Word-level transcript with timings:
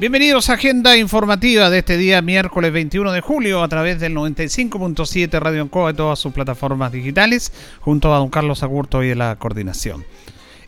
Bienvenidos 0.00 0.48
a 0.48 0.54
Agenda 0.54 0.96
Informativa 0.96 1.68
de 1.68 1.80
este 1.80 1.98
día 1.98 2.22
miércoles 2.22 2.72
21 2.72 3.12
de 3.12 3.20
julio 3.20 3.62
a 3.62 3.68
través 3.68 4.00
del 4.00 4.14
95.7 4.14 5.38
Radio 5.38 5.60
Ancoa 5.60 5.90
y 5.90 5.94
todas 5.94 6.18
sus 6.18 6.32
plataformas 6.32 6.90
digitales 6.90 7.52
junto 7.80 8.14
a 8.14 8.16
don 8.16 8.30
Carlos 8.30 8.62
Agurto 8.62 9.04
y 9.04 9.08
de 9.08 9.14
la 9.14 9.36
coordinación. 9.36 10.06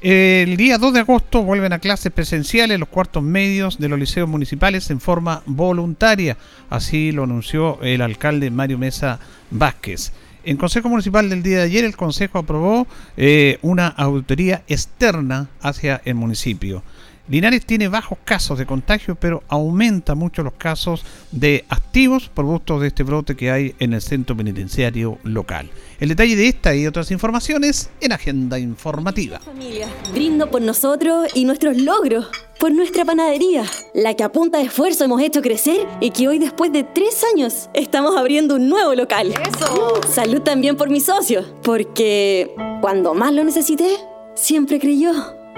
El 0.02 0.58
día 0.58 0.76
2 0.76 0.92
de 0.92 1.00
agosto 1.00 1.42
vuelven 1.44 1.72
a 1.72 1.78
clases 1.78 2.12
presenciales 2.12 2.78
los 2.78 2.90
cuartos 2.90 3.22
medios 3.22 3.78
de 3.78 3.88
los 3.88 3.98
liceos 3.98 4.28
municipales 4.28 4.90
en 4.90 5.00
forma 5.00 5.42
voluntaria, 5.46 6.36
así 6.68 7.10
lo 7.10 7.24
anunció 7.24 7.80
el 7.80 8.02
alcalde 8.02 8.50
Mario 8.50 8.76
Mesa 8.76 9.18
Vázquez. 9.50 10.12
En 10.44 10.58
Consejo 10.58 10.90
Municipal 10.90 11.30
del 11.30 11.42
día 11.42 11.56
de 11.58 11.64
ayer 11.64 11.84
el 11.86 11.96
Consejo 11.96 12.38
aprobó 12.38 12.86
eh, 13.16 13.58
una 13.62 13.86
auditoría 13.86 14.62
externa 14.68 15.48
hacia 15.62 16.02
el 16.04 16.16
municipio. 16.16 16.82
Linares 17.28 17.64
tiene 17.64 17.86
bajos 17.86 18.18
casos 18.24 18.58
de 18.58 18.66
contagio, 18.66 19.14
pero 19.14 19.44
aumenta 19.46 20.16
mucho 20.16 20.42
los 20.42 20.54
casos 20.54 21.04
de 21.30 21.64
activos 21.68 22.28
por 22.28 22.44
gusto 22.44 22.80
de 22.80 22.88
este 22.88 23.04
brote 23.04 23.36
que 23.36 23.50
hay 23.52 23.76
en 23.78 23.92
el 23.92 24.02
centro 24.02 24.36
penitenciario 24.36 25.18
local. 25.22 25.70
El 26.00 26.08
detalle 26.08 26.34
de 26.34 26.48
esta 26.48 26.74
y 26.74 26.84
otras 26.84 27.12
informaciones 27.12 27.90
en 28.00 28.10
Agenda 28.10 28.58
Informativa. 28.58 29.38
Familia, 29.38 29.86
brindo 30.12 30.50
por 30.50 30.62
nosotros 30.62 31.28
y 31.34 31.44
nuestros 31.44 31.76
logros, 31.76 32.26
por 32.58 32.72
nuestra 32.72 33.04
panadería, 33.04 33.64
la 33.94 34.14
que 34.14 34.24
a 34.24 34.32
punta 34.32 34.58
de 34.58 34.64
esfuerzo 34.64 35.04
hemos 35.04 35.22
hecho 35.22 35.42
crecer 35.42 35.86
y 36.00 36.10
que 36.10 36.26
hoy 36.26 36.40
después 36.40 36.72
de 36.72 36.82
tres 36.82 37.22
años 37.32 37.70
estamos 37.72 38.16
abriendo 38.16 38.56
un 38.56 38.68
nuevo 38.68 38.94
local. 38.94 39.32
¡Eso! 39.32 40.00
Salud 40.08 40.40
también 40.40 40.76
por 40.76 40.90
mis 40.90 41.04
socios, 41.04 41.46
porque 41.62 42.52
cuando 42.80 43.14
más 43.14 43.32
lo 43.32 43.44
necesité, 43.44 43.96
siempre 44.34 44.80
creyó. 44.80 45.41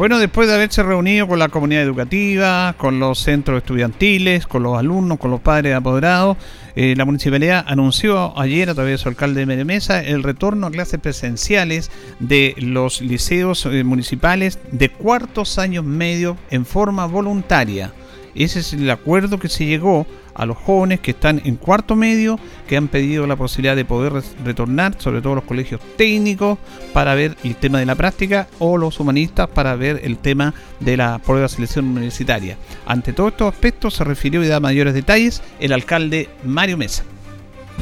Bueno, 0.00 0.18
después 0.18 0.48
de 0.48 0.54
haberse 0.54 0.82
reunido 0.82 1.28
con 1.28 1.38
la 1.38 1.50
comunidad 1.50 1.82
educativa, 1.82 2.74
con 2.78 2.98
los 3.00 3.18
centros 3.18 3.58
estudiantiles, 3.58 4.46
con 4.46 4.62
los 4.62 4.78
alumnos, 4.78 5.18
con 5.18 5.30
los 5.30 5.40
padres 5.40 5.74
apoderados, 5.74 6.38
eh, 6.74 6.94
la 6.96 7.04
municipalidad 7.04 7.66
anunció 7.68 8.32
ayer 8.40 8.70
a 8.70 8.74
través 8.74 8.92
de 8.92 8.96
su 8.96 9.10
alcalde 9.10 9.44
de 9.44 9.64
Mesa 9.66 10.02
el 10.02 10.22
retorno 10.22 10.66
a 10.66 10.70
clases 10.70 11.00
presenciales 11.00 11.90
de 12.18 12.54
los 12.56 13.02
liceos 13.02 13.66
eh, 13.66 13.84
municipales 13.84 14.58
de 14.72 14.88
cuartos 14.88 15.58
años 15.58 15.84
medio 15.84 16.38
en 16.50 16.64
forma 16.64 17.04
voluntaria. 17.04 17.92
Ese 18.34 18.60
es 18.60 18.72
el 18.72 18.90
acuerdo 18.90 19.38
que 19.38 19.48
se 19.48 19.66
llegó 19.66 20.06
a 20.34 20.46
los 20.46 20.56
jóvenes 20.56 21.00
que 21.00 21.10
están 21.10 21.42
en 21.44 21.56
cuarto 21.56 21.96
medio, 21.96 22.38
que 22.66 22.76
han 22.76 22.88
pedido 22.88 23.26
la 23.26 23.36
posibilidad 23.36 23.76
de 23.76 23.84
poder 23.84 24.22
retornar, 24.44 24.94
sobre 24.98 25.20
todo 25.20 25.34
los 25.34 25.44
colegios 25.44 25.80
técnicos, 25.96 26.58
para 26.92 27.14
ver 27.14 27.36
el 27.44 27.56
tema 27.56 27.78
de 27.78 27.86
la 27.86 27.94
práctica, 27.94 28.48
o 28.58 28.78
los 28.78 29.00
humanistas 29.00 29.48
para 29.48 29.74
ver 29.74 30.00
el 30.04 30.18
tema 30.18 30.54
de 30.78 30.96
la 30.96 31.18
prueba 31.18 31.42
de 31.42 31.48
selección 31.48 31.88
universitaria. 31.88 32.56
Ante 32.86 33.12
todos 33.12 33.32
estos 33.32 33.52
aspectos 33.52 33.94
se 33.94 34.04
refirió 34.04 34.42
y 34.42 34.48
da 34.48 34.60
mayores 34.60 34.94
detalles 34.94 35.42
el 35.58 35.72
alcalde 35.72 36.28
Mario 36.44 36.76
Mesa. 36.76 37.04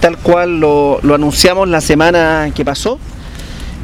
Tal 0.00 0.16
cual 0.18 0.60
lo, 0.60 1.00
anunciamos 1.14 1.68
la 1.68 1.80
semana 1.80 2.50
que 2.54 2.64
pasó, 2.64 2.98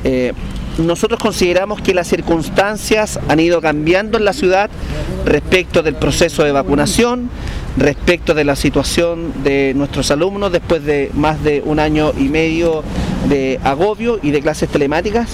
eh, 0.04 0.32
nosotros 0.78 1.20
consideramos 1.20 1.80
que 1.80 1.94
las 1.94 2.08
circunstancias 2.08 3.20
han 3.28 3.38
ido 3.40 3.60
cambiando 3.60 4.18
en 4.18 4.24
la 4.24 4.32
ciudad 4.32 4.70
respecto 5.24 5.82
del 5.82 5.94
proceso 5.94 6.42
de 6.42 6.52
vacunación, 6.52 7.30
respecto 7.76 8.34
de 8.34 8.44
la 8.44 8.56
situación 8.56 9.32
de 9.44 9.72
nuestros 9.74 10.10
alumnos 10.10 10.50
después 10.52 10.84
de 10.84 11.10
más 11.14 11.42
de 11.44 11.62
un 11.64 11.78
año 11.78 12.12
y 12.18 12.24
medio 12.24 12.82
de 13.28 13.60
agobio 13.62 14.18
y 14.22 14.32
de 14.32 14.40
clases 14.40 14.68
telemáticas. 14.68 15.30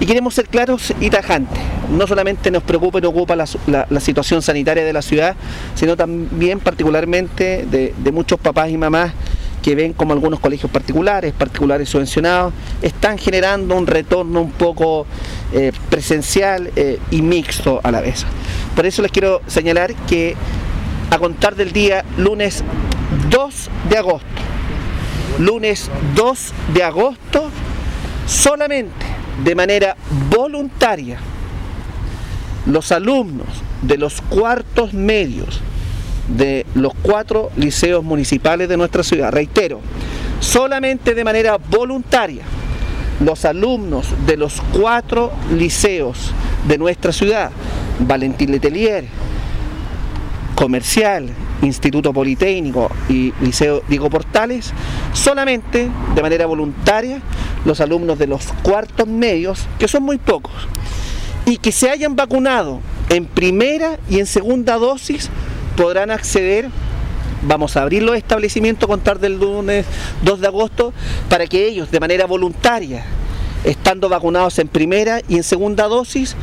Y 0.00 0.06
queremos 0.06 0.34
ser 0.34 0.48
claros 0.48 0.92
y 1.00 1.08
tajantes. 1.08 1.60
No 1.90 2.06
solamente 2.06 2.50
nos 2.50 2.62
preocupa 2.62 2.98
y 2.98 3.02
nos 3.02 3.10
ocupa 3.10 3.36
la, 3.36 4.00
situación 4.00 4.42
sanitaria 4.42 4.84
de 4.84 4.92
la 4.92 5.02
ciudad, 5.02 5.36
sino 5.74 5.96
también 5.96 6.58
particularmente 6.58 7.66
de 7.66 8.12
muchos 8.12 8.40
papás 8.40 8.70
y 8.70 8.78
mamás 8.78 9.12
que 9.64 9.74
ven 9.74 9.94
como 9.94 10.12
algunos 10.12 10.40
colegios 10.40 10.70
particulares, 10.70 11.32
particulares 11.32 11.88
subvencionados, 11.88 12.52
están 12.82 13.16
generando 13.16 13.74
un 13.74 13.86
retorno 13.86 14.42
un 14.42 14.50
poco 14.50 15.06
eh, 15.54 15.72
presencial 15.88 16.70
eh, 16.76 16.98
y 17.10 17.22
mixto 17.22 17.80
a 17.82 17.90
la 17.90 18.02
vez. 18.02 18.26
Por 18.76 18.84
eso 18.84 19.00
les 19.00 19.10
quiero 19.10 19.40
señalar 19.46 19.94
que 20.06 20.36
a 21.10 21.18
contar 21.18 21.54
del 21.56 21.72
día 21.72 22.04
lunes 22.18 22.62
2 23.30 23.70
de 23.88 23.96
agosto, 23.96 24.26
lunes 25.38 25.90
2 26.14 26.52
de 26.74 26.82
agosto, 26.82 27.50
solamente 28.26 29.06
de 29.42 29.54
manera 29.54 29.96
voluntaria, 30.28 31.16
los 32.66 32.92
alumnos 32.92 33.48
de 33.80 33.96
los 33.96 34.20
cuartos 34.20 34.92
medios 34.92 35.62
de 36.28 36.66
los 36.74 36.92
cuatro 37.02 37.50
liceos 37.56 38.02
municipales 38.02 38.68
de 38.68 38.76
nuestra 38.76 39.02
ciudad. 39.02 39.32
Reitero, 39.32 39.80
solamente 40.40 41.14
de 41.14 41.24
manera 41.24 41.56
voluntaria 41.56 42.44
los 43.20 43.44
alumnos 43.44 44.08
de 44.26 44.36
los 44.36 44.60
cuatro 44.72 45.32
liceos 45.52 46.32
de 46.66 46.78
nuestra 46.78 47.12
ciudad, 47.12 47.50
Valentín 48.00 48.50
Letelier, 48.50 49.04
Comercial, 50.54 51.28
Instituto 51.62 52.12
Politécnico 52.12 52.90
y 53.08 53.32
Liceo 53.40 53.82
Diego 53.88 54.10
Portales, 54.10 54.72
solamente 55.12 55.90
de 56.14 56.22
manera 56.22 56.46
voluntaria 56.46 57.20
los 57.64 57.80
alumnos 57.80 58.18
de 58.18 58.26
los 58.26 58.46
cuartos 58.62 59.06
medios, 59.08 59.66
que 59.78 59.88
son 59.88 60.02
muy 60.02 60.18
pocos, 60.18 60.52
y 61.46 61.58
que 61.58 61.72
se 61.72 61.90
hayan 61.90 62.16
vacunado 62.16 62.80
en 63.08 63.26
primera 63.26 63.98
y 64.08 64.18
en 64.18 64.26
segunda 64.26 64.76
dosis 64.76 65.30
podrán 65.76 66.10
acceder 66.10 66.70
vamos 67.46 67.76
a 67.76 67.82
abrir 67.82 68.02
los 68.02 68.16
establecimientos 68.16 68.86
a 68.86 68.88
contar 68.88 69.18
del 69.18 69.38
lunes 69.38 69.84
2 70.22 70.40
de 70.40 70.46
agosto 70.46 70.92
para 71.28 71.46
que 71.46 71.66
ellos 71.66 71.90
de 71.90 72.00
manera 72.00 72.26
voluntaria, 72.26 73.04
estando 73.64 74.08
vacunados 74.08 74.58
en 74.58 74.68
primera 74.68 75.20
y 75.28 75.36
en 75.36 75.42
segunda 75.42 75.86
dosis, 75.86 76.36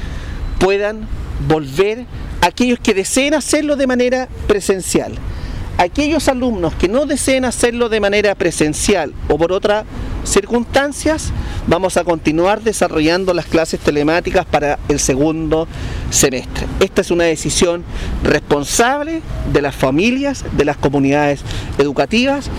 puedan 0.59 1.07
volver 1.47 2.05
aquellos 2.41 2.79
que 2.79 2.93
deseen 2.93 3.33
hacerlo 3.33 3.75
de 3.75 3.87
manera 3.87 4.27
presencial. 4.47 5.13
Aquellos 5.81 6.27
alumnos 6.27 6.75
que 6.75 6.87
no 6.87 7.07
deseen 7.07 7.43
hacerlo 7.43 7.89
de 7.89 7.99
manera 7.99 8.35
presencial 8.35 9.15
o 9.27 9.39
por 9.39 9.51
otras 9.51 9.83
circunstancias, 10.23 11.31
vamos 11.65 11.97
a 11.97 12.03
continuar 12.03 12.61
desarrollando 12.61 13.33
las 13.33 13.47
clases 13.47 13.79
telemáticas 13.79 14.45
para 14.45 14.77
el 14.89 14.99
segundo 14.99 15.67
semestre. 16.11 16.67
Esta 16.81 17.01
es 17.01 17.09
una 17.09 17.23
decisión 17.23 17.83
responsable 18.23 19.23
de 19.51 19.61
las 19.63 19.73
familias, 19.73 20.45
de 20.51 20.66
las 20.66 20.78
comunidades 20.78 21.41
educativas. 21.79 22.51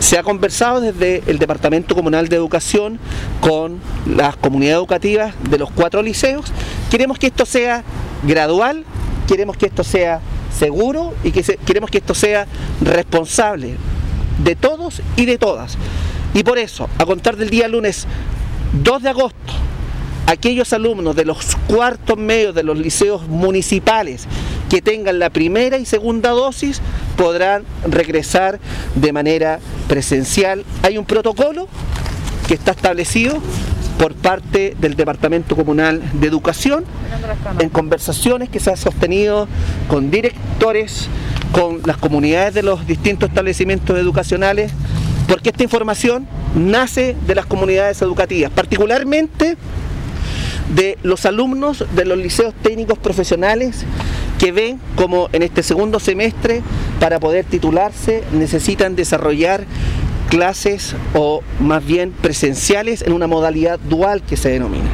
Se 0.00 0.18
ha 0.18 0.24
conversado 0.24 0.80
desde 0.80 1.22
el 1.28 1.38
Departamento 1.38 1.94
Comunal 1.94 2.26
de 2.26 2.34
Educación 2.34 2.98
con 3.40 3.78
las 4.06 4.34
comunidades 4.34 4.78
educativas 4.78 5.34
de 5.48 5.56
los 5.56 5.70
cuatro 5.70 6.02
liceos. 6.02 6.46
Queremos 6.90 7.16
que 7.16 7.28
esto 7.28 7.46
sea 7.46 7.84
gradual, 8.24 8.84
queremos 9.28 9.56
que 9.56 9.66
esto 9.66 9.84
sea 9.84 10.20
seguro 10.56 11.14
y 11.24 11.32
que 11.32 11.42
queremos 11.64 11.90
que 11.90 11.98
esto 11.98 12.14
sea 12.14 12.46
responsable 12.80 13.76
de 14.42 14.56
todos 14.56 15.02
y 15.16 15.26
de 15.26 15.38
todas. 15.38 15.76
Y 16.34 16.44
por 16.44 16.58
eso, 16.58 16.88
a 16.98 17.06
contar 17.06 17.36
del 17.36 17.50
día 17.50 17.68
lunes 17.68 18.06
2 18.82 19.02
de 19.02 19.08
agosto, 19.08 19.52
aquellos 20.26 20.72
alumnos 20.72 21.16
de 21.16 21.24
los 21.24 21.56
cuartos 21.66 22.16
medios 22.16 22.54
de 22.54 22.62
los 22.62 22.78
liceos 22.78 23.26
municipales 23.26 24.26
que 24.68 24.80
tengan 24.80 25.18
la 25.18 25.30
primera 25.30 25.78
y 25.78 25.84
segunda 25.84 26.30
dosis 26.30 26.80
podrán 27.16 27.64
regresar 27.86 28.60
de 28.94 29.12
manera 29.12 29.58
presencial. 29.88 30.64
Hay 30.82 30.96
un 30.96 31.04
protocolo 31.04 31.66
que 32.46 32.54
está 32.54 32.70
establecido 32.70 33.40
por 34.00 34.14
parte 34.14 34.74
del 34.80 34.96
Departamento 34.96 35.54
Comunal 35.54 36.00
de 36.14 36.26
Educación 36.26 36.86
en 37.58 37.68
conversaciones 37.68 38.48
que 38.48 38.58
se 38.58 38.70
han 38.70 38.78
sostenido 38.78 39.46
con 39.88 40.10
directores, 40.10 41.08
con 41.52 41.82
las 41.84 41.98
comunidades 41.98 42.54
de 42.54 42.62
los 42.62 42.86
distintos 42.86 43.28
establecimientos 43.28 43.98
educacionales, 43.98 44.72
porque 45.28 45.50
esta 45.50 45.64
información 45.64 46.26
nace 46.54 47.14
de 47.26 47.34
las 47.34 47.44
comunidades 47.44 48.00
educativas, 48.00 48.50
particularmente 48.50 49.58
de 50.74 50.96
los 51.02 51.26
alumnos 51.26 51.84
de 51.94 52.06
los 52.06 52.16
liceos 52.16 52.54
técnicos 52.62 52.96
profesionales 52.96 53.84
que 54.38 54.50
ven 54.50 54.80
como 54.96 55.28
en 55.34 55.42
este 55.42 55.62
segundo 55.62 56.00
semestre 56.00 56.62
para 57.00 57.20
poder 57.20 57.44
titularse 57.44 58.24
necesitan 58.32 58.96
desarrollar 58.96 59.66
clases 60.30 60.94
o 61.14 61.42
más 61.58 61.84
bien 61.84 62.12
presenciales 62.12 63.02
en 63.02 63.12
una 63.12 63.26
modalidad 63.26 63.78
dual 63.78 64.22
que 64.22 64.36
se 64.36 64.48
denomina. 64.48 64.88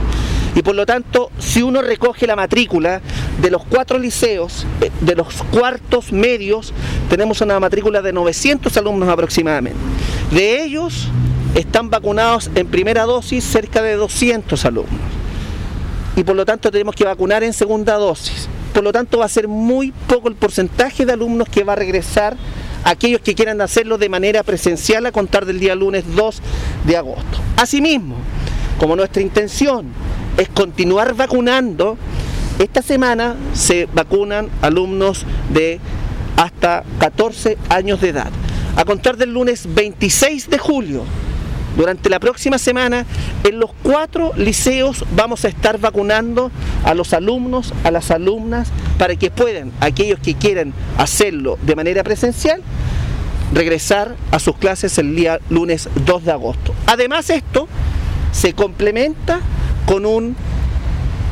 Y 0.57 0.63
por 0.63 0.75
lo 0.75 0.87
tanto, 0.87 1.31
si 1.39 1.61
uno 1.61 1.83
recoge 1.83 2.27
la 2.27 2.35
matrícula 2.35 3.03
de 3.43 3.51
los 3.51 3.63
cuatro 3.67 3.99
liceos, 3.99 4.67
eh, 4.81 4.91
de 5.03 5.15
los 5.15 5.43
cuartos 5.53 6.13
medios, 6.13 6.73
tenemos 7.11 7.43
una 7.43 7.61
matrícula 7.61 8.01
de 8.01 8.15
900 8.15 8.75
alumnos 8.79 9.09
aproximadamente. 9.11 9.79
De 10.31 10.65
ellos 10.65 11.09
están 11.55 11.91
vacunados 11.91 12.51
en 12.55 12.67
primera 12.69 13.05
dosis 13.05 13.45
cerca 13.45 13.83
de 13.83 13.97
200 13.97 14.65
alumnos. 14.65 15.01
Y 16.17 16.25
por 16.25 16.35
lo 16.35 16.47
tanto 16.47 16.71
tenemos 16.71 16.95
que 16.95 17.05
vacunar 17.05 17.45
en 17.45 17.53
segunda 17.53 17.97
dosis. 17.97 18.49
Por 18.73 18.83
lo 18.83 18.93
tanto 18.93 19.19
va 19.19 19.27
a 19.27 19.29
ser 19.29 19.49
muy 19.49 19.93
poco 20.09 20.29
el 20.29 20.35
porcentaje 20.37 21.05
de 21.05 21.13
alumnos 21.13 21.51
que 21.51 21.65
va 21.65 21.75
a 21.75 21.77
regresar 21.77 22.35
aquellos 22.87 23.21
que 23.21 23.35
quieran 23.35 23.61
hacerlo 23.61 23.99
de 23.99 24.09
manera 24.09 24.45
presencial 24.45 25.07
a 25.07 25.13
contar 25.13 25.45
del 25.45 25.59
día 25.59 25.75
lunes 25.75 26.05
2 26.15 26.41
de 26.87 26.97
agosto. 26.97 27.39
Asimismo, 27.57 28.15
como 28.79 28.95
nuestra 28.95 29.23
intención 29.23 29.87
es 30.37 30.49
continuar 30.49 31.15
vacunando, 31.15 31.99
esta 32.61 32.83
semana 32.83 33.35
se 33.55 33.87
vacunan 33.93 34.49
alumnos 34.63 35.27
de 35.53 35.81
hasta 36.37 36.85
14 37.01 37.59
años 37.71 38.01
de 38.01 38.11
edad. 38.11 38.31
A 38.77 38.85
contar 38.85 39.17
del 39.17 39.33
lunes 39.33 39.67
26 39.75 40.49
de 40.49 40.59
julio, 40.59 41.03
durante 41.77 42.09
la 42.09 42.19
próxima 42.19 42.59
semana, 42.59 43.05
en 43.45 43.61
los 43.61 43.71
cuatro 43.83 44.33
liceos 44.37 45.05
vamos 45.15 45.45
a 45.45 45.49
estar 45.49 45.79
vacunando 45.79 46.51
a 46.85 46.95
los 46.95 47.13
alumnos, 47.13 47.75
a 47.85 47.91
las 47.91 48.11
alumnas, 48.11 48.69
para 48.99 49.15
que 49.17 49.31
puedan, 49.31 49.73
aquellos 49.81 50.19
que 50.19 50.35
quieran 50.35 50.73
hacerlo 50.97 51.59
de 51.63 51.77
manera 51.77 52.03
presencial, 52.03 52.63
regresar 53.53 54.17
a 54.31 54.39
sus 54.39 54.57
clases 54.57 54.97
el 54.99 55.15
día 55.15 55.39
lunes 55.51 55.89
2 56.07 56.25
de 56.25 56.33
agosto. 56.33 56.75
Además 56.87 57.31
esto 57.31 57.69
se 58.33 58.55
complementa 58.55 59.41
con 59.87 60.07
un 60.07 60.35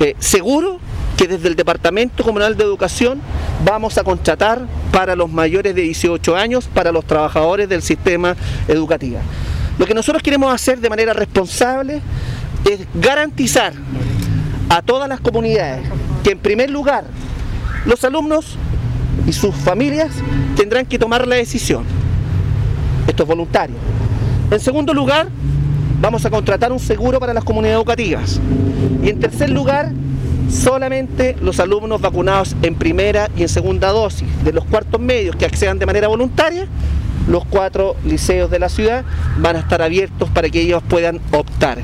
eh, 0.00 0.14
seguro 0.19 0.79
que 1.17 1.29
desde 1.29 1.49
el 1.49 1.56
Departamento 1.56 2.25
Comunal 2.25 2.56
de 2.56 2.64
Educación 2.64 3.20
vamos 3.64 3.99
a 3.99 4.05
contratar 4.05 4.67
para 4.93 5.17
los 5.17 5.31
mayores 5.31 5.75
de 5.75 5.82
18 5.82 6.37
años, 6.37 6.69
para 6.73 6.93
los 6.93 7.06
trabajadores 7.06 7.69
del 7.69 7.82
sistema 7.82 8.37
educativo. 8.69 9.19
Lo 9.79 9.87
que 9.87 9.94
nosotros 9.94 10.23
queremos 10.23 10.53
hacer 10.53 10.81
de 10.81 10.88
manera 10.88 11.12
responsable 11.12 12.00
es 12.71 12.81
garantizar 12.94 13.73
a 14.69 14.82
todas 14.82 15.09
las 15.09 15.21
comunidades 15.21 15.87
que 16.23 16.32
en 16.32 16.38
primer 16.38 16.71
lugar 16.71 17.05
los 17.85 18.03
alumnos 18.05 18.56
y 19.26 19.32
sus 19.32 19.55
familias 19.55 20.11
tendrán 20.56 20.87
que 20.87 20.99
tomar 20.99 21.26
la 21.26 21.37
decisión. 21.37 21.85
Esto 23.06 23.23
es 23.25 23.29
voluntario. 23.29 23.76
En 24.50 24.61
segundo 24.61 24.94
lugar, 24.94 25.29
vamos 26.00 26.25
a 26.25 26.31
contratar 26.31 26.73
un 26.73 26.79
seguro 26.79 27.20
para 27.20 27.35
las 27.35 27.44
comunidades 27.44 27.77
educativas. 27.77 28.41
Y 29.03 29.09
en 29.09 29.20
tercer 29.20 29.50
lugar, 29.50 29.91
solamente 30.50 31.37
los 31.41 31.61
alumnos 31.61 32.00
vacunados 32.00 32.56
en 32.62 32.75
primera 32.75 33.29
y 33.37 33.43
en 33.43 33.49
segunda 33.49 33.91
dosis 33.91 34.29
de 34.44 34.53
los 34.53 34.65
cuartos 34.65 35.00
medios 35.00 35.37
que 35.37 35.44
accedan 35.44 35.79
de 35.79 35.87
manera 35.87 36.09
voluntaria 36.09 36.67
los 37.29 37.44
cuatro 37.44 37.97
liceos 38.05 38.50
de 38.50 38.59
la 38.59 38.69
ciudad 38.69 39.05
van 39.38 39.56
a 39.56 39.61
estar 39.61 39.82
abiertos 39.82 40.29
para 40.31 40.49
que 40.50 40.61
ellos 40.61 40.82
puedan 40.88 41.21
optar. 41.32 41.79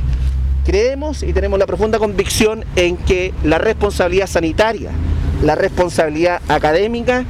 Creemos 0.64 1.22
y 1.22 1.32
tenemos 1.32 1.58
la 1.58 1.66
profunda 1.66 1.98
convicción 1.98 2.64
en 2.76 2.96
que 2.96 3.32
la 3.44 3.58
responsabilidad 3.58 4.26
sanitaria, 4.26 4.90
la 5.42 5.54
responsabilidad 5.54 6.42
académica 6.48 7.24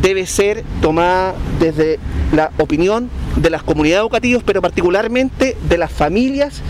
debe 0.00 0.26
ser 0.26 0.64
tomada 0.82 1.34
desde 1.58 1.98
la 2.32 2.50
opinión 2.58 3.08
de 3.36 3.50
las 3.50 3.62
comunidades 3.62 4.02
educativas, 4.02 4.42
pero 4.44 4.60
particularmente 4.60 5.56
de 5.68 5.78
las 5.78 5.90
familias 5.92 6.60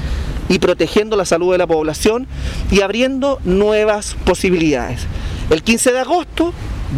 y 0.48 0.58
protegiendo 0.58 1.16
la 1.16 1.24
salud 1.24 1.52
de 1.52 1.58
la 1.58 1.66
población 1.66 2.26
y 2.70 2.82
abriendo 2.82 3.40
nuevas 3.44 4.16
posibilidades. 4.24 5.06
El 5.50 5.62
15 5.62 5.92
de 5.92 6.00
agosto 6.00 6.52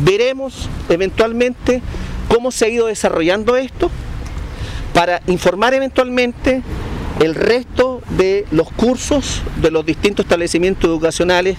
veremos 0.05 0.69
eventualmente 0.89 1.81
cómo 2.29 2.51
se 2.51 2.67
ha 2.67 2.69
ido 2.69 2.87
desarrollando 2.87 3.57
esto 3.57 3.91
para 4.93 5.21
informar 5.27 5.75
eventualmente 5.75 6.63
el 7.21 7.35
resto 7.35 8.03
de 8.11 8.47
los 8.51 8.71
cursos 8.71 9.43
de 9.63 9.71
los 9.71 9.87
distintos 9.87 10.25
establecimientos 10.25 10.89
educacionales, 10.89 11.57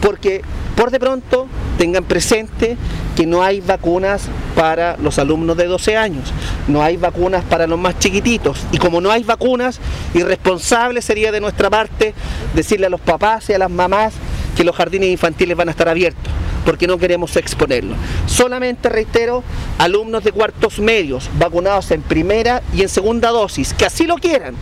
porque 0.00 0.42
por 0.76 0.90
de 0.90 0.98
pronto 0.98 1.46
tengan 1.78 2.04
presente 2.04 2.76
que 3.16 3.26
no 3.26 3.42
hay 3.42 3.60
vacunas 3.60 4.28
para 4.54 4.96
los 4.96 5.18
alumnos 5.18 5.56
de 5.56 5.66
12 5.66 5.96
años, 5.96 6.32
no 6.68 6.82
hay 6.82 6.96
vacunas 6.96 7.44
para 7.44 7.66
los 7.66 7.78
más 7.78 7.98
chiquititos, 7.98 8.58
y 8.72 8.78
como 8.78 9.00
no 9.00 9.10
hay 9.10 9.24
vacunas, 9.24 9.78
irresponsable 10.14 11.02
sería 11.02 11.32
de 11.32 11.40
nuestra 11.40 11.70
parte 11.70 12.14
decirle 12.54 12.86
a 12.86 12.90
los 12.90 13.00
papás 13.00 13.50
y 13.50 13.52
a 13.52 13.58
las 13.58 13.70
mamás 13.70 14.14
que 14.56 14.64
los 14.64 14.74
jardines 14.74 15.10
infantiles 15.10 15.56
van 15.56 15.68
a 15.68 15.72
estar 15.72 15.88
abiertos 15.88 16.32
porque 16.64 16.86
no 16.86 16.98
queremos 16.98 17.36
exponerlo. 17.36 17.94
Solamente, 18.26 18.88
reitero, 18.88 19.42
alumnos 19.78 20.24
de 20.24 20.32
cuartos 20.32 20.78
medios 20.78 21.28
vacunados 21.38 21.90
en 21.90 22.02
primera 22.02 22.62
y 22.72 22.82
en 22.82 22.88
segunda 22.88 23.30
dosis, 23.30 23.74
que 23.74 23.86
así 23.86 24.06
lo 24.06 24.16
quieran, 24.16 24.54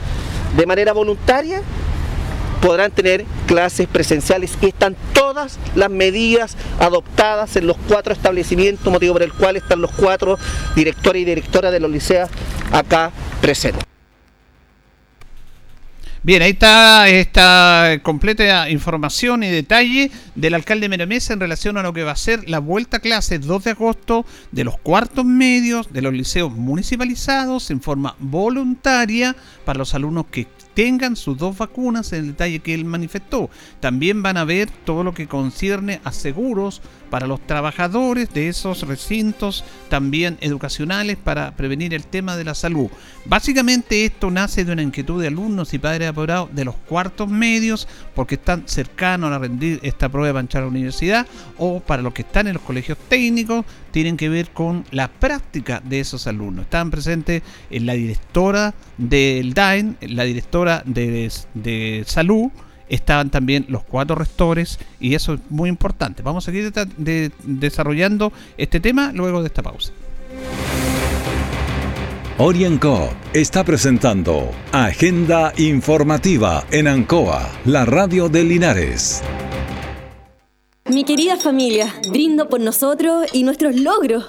de 0.57 0.67
manera 0.67 0.93
voluntaria, 0.93 1.63
podrán 2.61 2.93
tener 2.93 3.25
clases 3.47 3.89
presenciales 3.89 4.57
y 4.61 4.67
están 4.67 4.97
todas 5.13 5.59
las 5.75 5.91
medidas 5.91 6.57
adoptadas 6.79 7.57
en 7.57 7.67
los 7.67 7.77
cuatro 7.89 8.13
establecimientos, 8.13 8.91
motivo 8.93 9.15
por 9.15 9.23
el 9.23 9.33
cual 9.33 9.57
están 9.57 9.81
los 9.81 9.91
cuatro 9.91 10.39
directores 10.77 11.23
y 11.23 11.25
directoras 11.25 11.73
de 11.73 11.81
los 11.81 11.91
liceos 11.91 12.31
acá 12.73 13.11
presentes. 13.41 13.92
Bien, 16.25 16.41
ahí 16.41 16.53
está 16.53 17.09
esta 17.09 17.99
completa 18.05 18.71
información 18.71 19.43
y 19.43 19.49
detalle 19.49 20.13
del 20.37 20.55
alcalde 20.55 20.89
Meromesa 20.89 21.33
en 21.33 21.41
relación 21.41 21.77
a 21.77 21.83
lo 21.83 21.93
que 21.93 22.05
va 22.05 22.13
a 22.13 22.17
ser 22.17 22.49
la 22.49 22.61
vuelta 22.61 22.99
a 22.99 23.01
clase 23.01 23.41
2 23.41 23.65
de 23.65 23.71
agosto 23.73 24.25
de 24.53 24.63
los 24.63 24.79
cuartos 24.79 25.25
medios 25.25 25.93
de 25.93 26.01
los 26.01 26.13
liceos 26.13 26.53
municipalizados 26.53 27.73
en 27.73 27.81
forma 27.81 28.15
voluntaria 28.21 29.35
para 29.65 29.81
los 29.81 29.95
alumnos 29.95 30.27
que 30.31 30.47
tengan 30.75 31.17
sus 31.17 31.37
dos 31.37 31.59
vacunas 31.59 32.13
en 32.13 32.21
el 32.21 32.27
detalle 32.29 32.61
que 32.61 32.75
él 32.75 32.85
manifestó. 32.85 33.51
También 33.81 34.23
van 34.23 34.37
a 34.37 34.45
ver 34.45 34.71
todo 34.85 35.03
lo 35.03 35.15
que 35.15 35.27
concierne 35.27 36.01
a 36.05 36.13
seguros 36.13 36.83
para 37.13 37.27
los 37.27 37.47
trabajadores 37.47 38.33
de 38.33 38.49
esos 38.49 38.89
recintos, 38.89 39.65
también 39.91 40.39
educacionales, 40.41 41.19
para 41.19 41.55
prevenir 41.55 41.93
el 41.93 42.07
tema 42.07 42.39
de 42.39 42.45
la 42.45 42.55
salud. 42.55 42.89
Básicamente 43.27 44.07
esto 44.07 44.31
nace 44.31 44.65
de 44.65 44.73
una 44.73 44.81
inquietud 44.81 45.21
de 45.21 45.29
alumnos 45.29 45.75
y 45.75 45.79
padres 45.79 46.09
apoderados 46.09 46.55
de 46.55 46.65
los 46.65 46.75
cuartos 46.75 47.29
medios, 47.29 47.87
porque 48.15 48.37
están 48.37 48.63
cercanos 48.65 49.31
a 49.31 49.39
rendir 49.39 49.79
esta 49.83 50.09
prueba 50.09 50.29
de 50.29 50.33
panchar 50.33 50.63
a 50.63 50.65
la 50.65 50.71
universidad, 50.71 51.27
o 51.59 51.81
para 51.81 52.01
los 52.01 52.15
que 52.15 52.23
están 52.23 52.47
en 52.47 52.55
los 52.55 52.63
colegios 52.63 52.97
técnicos, 53.11 53.67
tienen 53.91 54.17
que 54.17 54.31
ver 54.31 54.49
con 54.49 54.87
la 54.91 55.09
práctica 55.09 55.83
de 55.85 56.01
esos 56.01 56.27
alumnos. 56.27 56.65
Estaban 56.65 56.91
presentes 56.91 57.43
en 57.69 57.85
la 57.85 57.93
directora 57.93 58.73
del 58.97 59.53
DAEN, 59.53 59.99
la 60.01 60.25
directora 60.25 60.83
de, 60.87 61.31
de 61.53 62.05
salud, 62.07 62.51
estaban 62.89 63.31
también 63.31 63.67
los 63.69 63.85
cuatro 63.85 64.17
rectores 64.17 64.79
y 65.01 65.15
eso 65.15 65.35
es 65.35 65.41
muy 65.49 65.69
importante. 65.69 66.23
Vamos 66.23 66.45
a 66.45 66.53
seguir 66.53 66.73
desarrollando 67.45 68.33
este 68.57 68.81
tema 68.81 69.13
luego 69.13 69.41
de 69.41 69.49
esta 69.49 69.63
pausa. 69.63 69.93
Orienco 72.39 73.11
está 73.35 73.63
presentando 73.63 74.51
Agenda 74.73 75.53
Informativa 75.59 76.65
en 76.71 76.89
Ancoa, 76.89 77.49
la 77.67 77.85
radio 77.85 78.29
de 78.29 78.43
Linares. 78.43 79.23
Mi 80.87 81.05
querida 81.05 81.37
familia, 81.37 81.95
brindo 82.11 82.49
por 82.49 82.61
nosotros 82.61 83.27
y 83.33 83.45
nuestros 83.45 83.77
logros 83.77 84.29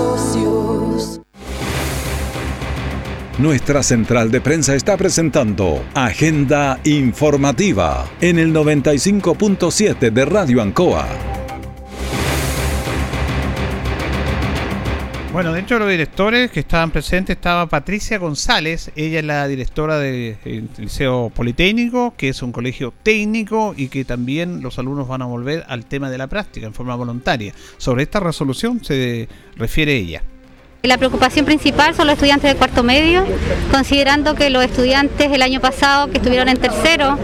Nuestra 3.41 3.81
central 3.81 4.29
de 4.29 4.39
prensa 4.39 4.75
está 4.75 4.95
presentando 4.97 5.83
Agenda 5.95 6.79
Informativa 6.83 8.07
en 8.21 8.37
el 8.37 8.53
95.7 8.53 10.11
de 10.11 10.25
Radio 10.25 10.61
Ancoa. 10.61 11.07
Bueno, 15.33 15.53
dentro 15.53 15.77
de 15.77 15.79
los 15.79 15.89
directores 15.89 16.51
que 16.51 16.59
estaban 16.59 16.91
presentes 16.91 17.37
estaba 17.37 17.65
Patricia 17.65 18.19
González, 18.19 18.91
ella 18.95 19.17
es 19.17 19.25
la 19.25 19.47
directora 19.47 19.97
del 19.97 20.37
Liceo 20.77 21.31
Politécnico, 21.33 22.13
que 22.15 22.29
es 22.29 22.43
un 22.43 22.51
colegio 22.51 22.93
técnico 23.01 23.73
y 23.75 23.87
que 23.87 24.05
también 24.05 24.61
los 24.61 24.77
alumnos 24.77 25.07
van 25.07 25.23
a 25.23 25.25
volver 25.25 25.65
al 25.67 25.87
tema 25.87 26.11
de 26.11 26.19
la 26.19 26.27
práctica 26.27 26.67
en 26.67 26.75
forma 26.75 26.93
voluntaria. 26.93 27.55
Sobre 27.77 28.03
esta 28.03 28.19
resolución 28.19 28.83
se 28.83 29.27
refiere 29.57 29.95
ella. 29.95 30.21
La 30.83 30.97
preocupación 30.97 31.45
principal 31.45 31.93
son 31.93 32.07
los 32.07 32.15
estudiantes 32.15 32.51
de 32.51 32.57
cuarto 32.57 32.81
medio, 32.81 33.23
considerando 33.71 34.33
que 34.33 34.49
los 34.49 34.63
estudiantes 34.63 35.31
el 35.31 35.43
año 35.43 35.59
pasado 35.59 36.09
que 36.09 36.17
estuvieron 36.17 36.49
en 36.49 36.57
tercero, 36.57 37.19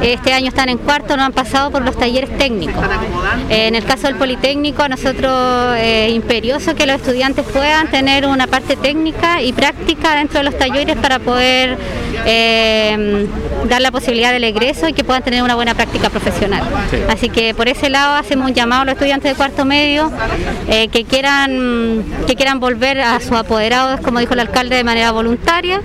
este 0.00 0.32
año 0.32 0.46
están 0.46 0.68
en 0.68 0.78
cuarto, 0.78 1.16
no 1.16 1.24
han 1.24 1.32
pasado 1.32 1.72
por 1.72 1.82
los 1.82 1.98
talleres 1.98 2.38
técnicos. 2.38 2.84
En 3.48 3.74
el 3.74 3.82
caso 3.82 4.06
del 4.06 4.14
Politécnico, 4.14 4.84
a 4.84 4.88
nosotros 4.88 5.76
es 5.76 6.12
imperioso 6.12 6.76
que 6.76 6.86
los 6.86 6.94
estudiantes 6.94 7.44
puedan 7.46 7.90
tener 7.90 8.28
una 8.28 8.46
parte 8.46 8.76
técnica 8.76 9.42
y 9.42 9.52
práctica 9.52 10.14
dentro 10.14 10.38
de 10.38 10.44
los 10.44 10.56
talleres 10.56 10.96
para 10.96 11.18
poder 11.18 11.76
eh, 12.26 13.26
dar 13.68 13.80
la 13.82 13.90
posibilidad 13.90 14.30
del 14.30 14.44
egreso 14.44 14.86
y 14.86 14.92
que 14.92 15.02
puedan 15.02 15.24
tener 15.24 15.42
una 15.42 15.56
buena 15.56 15.74
práctica 15.74 16.10
profesional. 16.10 16.62
Así 17.08 17.28
que 17.28 17.54
por 17.54 17.66
ese 17.66 17.90
lado 17.90 18.14
hacemos 18.14 18.48
un 18.48 18.54
llamado 18.54 18.82
a 18.82 18.84
los 18.84 18.92
estudiantes 18.92 19.32
de 19.32 19.36
cuarto 19.36 19.64
medio 19.64 20.12
eh, 20.68 20.86
que 20.88 21.04
quieran 21.04 22.04
que 22.28 22.36
quieran 22.36 22.60
volver 22.60 22.83
a 22.84 23.18
sus 23.20 23.32
apoderados, 23.32 24.00
como 24.00 24.18
dijo 24.20 24.34
el 24.34 24.40
alcalde, 24.40 24.76
de 24.76 24.84
manera 24.84 25.10
voluntaria. 25.10 25.80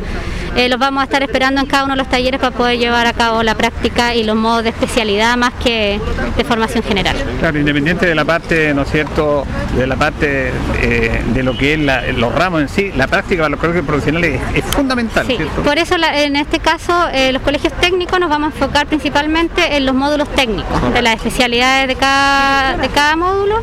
Eh, 0.55 0.69
los 0.69 0.79
vamos 0.79 1.01
a 1.01 1.03
estar 1.05 1.21
esperando 1.21 1.61
en 1.61 1.67
cada 1.67 1.83
uno 1.83 1.93
de 1.93 1.97
los 1.97 2.09
talleres 2.09 2.39
para 2.39 2.55
poder 2.55 2.77
llevar 2.77 3.07
a 3.07 3.13
cabo 3.13 3.43
la 3.43 3.55
práctica 3.55 4.15
y 4.15 4.23
los 4.23 4.35
modos 4.35 4.63
de 4.63 4.69
especialidad 4.69 5.37
más 5.37 5.53
que 5.63 5.99
de 6.37 6.43
formación 6.43 6.83
general. 6.83 7.15
Claro, 7.39 7.59
independiente 7.59 8.05
de 8.05 8.15
la 8.15 8.25
parte, 8.25 8.73
¿no 8.73 8.83
es 8.83 8.91
cierto?, 8.91 9.45
de 9.75 9.87
la 9.87 9.95
parte 9.95 10.51
eh, 10.81 11.21
de 11.33 11.43
lo 11.43 11.55
que 11.57 11.73
es 11.73 11.79
los 12.17 12.33
ramos 12.33 12.61
en 12.61 12.69
sí, 12.69 12.91
la 12.95 13.07
práctica 13.07 13.43
para 13.43 13.49
los 13.49 13.59
colegios 13.59 13.85
profesionales 13.85 14.41
es, 14.55 14.65
fundamental. 14.65 15.25
Sí, 15.27 15.37
por 15.63 15.77
eso 15.77 15.95
en 15.95 16.35
este 16.35 16.59
caso 16.59 17.07
eh, 17.13 17.31
los 17.31 17.41
colegios 17.41 17.73
técnicos 17.73 18.19
nos 18.19 18.29
vamos 18.29 18.51
a 18.51 18.55
enfocar 18.55 18.87
principalmente 18.87 19.77
en 19.77 19.85
los 19.85 19.95
módulos 19.95 20.27
técnicos, 20.29 20.93
de 20.93 21.01
las 21.01 21.15
especialidades 21.15 21.87
de 21.87 21.95
cada, 21.95 22.77
de 22.77 22.89
cada 22.89 23.15
módulo, 23.15 23.61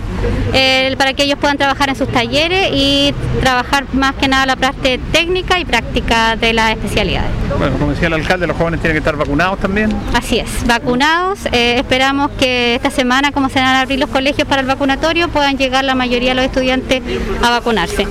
para 0.96 1.12
que 1.14 1.24
ellos 1.24 1.38
puedan 1.38 1.58
trabajar 1.58 1.88
en 1.88 1.96
sus 1.96 2.08
talleres 2.08 2.70
y 2.72 3.14
trabajar 3.40 3.84
más 3.92 4.14
que 4.14 4.28
nada 4.28 4.46
la 4.46 4.56
parte 4.56 4.98
técnica 5.12 5.58
y 5.58 5.64
práctica 5.64 6.36
de 6.36 6.52
las 6.52 6.75
especialidades. 6.76 7.30
Bueno, 7.58 7.76
como 7.78 7.90
decía 7.90 8.08
el 8.08 8.14
alcalde, 8.14 8.46
los 8.46 8.56
jóvenes 8.56 8.80
tienen 8.80 8.94
que 8.94 8.98
estar 8.98 9.16
vacunados 9.16 9.58
también. 9.58 9.90
Así 10.14 10.38
es, 10.38 10.66
vacunados. 10.66 11.46
Eh, 11.52 11.76
esperamos 11.78 12.30
que 12.32 12.74
esta 12.74 12.90
semana, 12.90 13.32
como 13.32 13.48
se 13.48 13.58
van 13.58 13.68
a 13.68 13.80
abrir 13.80 13.98
los 13.98 14.10
colegios 14.10 14.46
para 14.46 14.60
el 14.60 14.66
vacunatorio, 14.66 15.28
puedan 15.28 15.56
llegar 15.56 15.84
la 15.84 15.94
mayoría 15.94 16.30
de 16.30 16.34
los 16.36 16.44
estudiantes 16.44 17.02
a 17.42 17.50
vacunarse. 17.50 18.06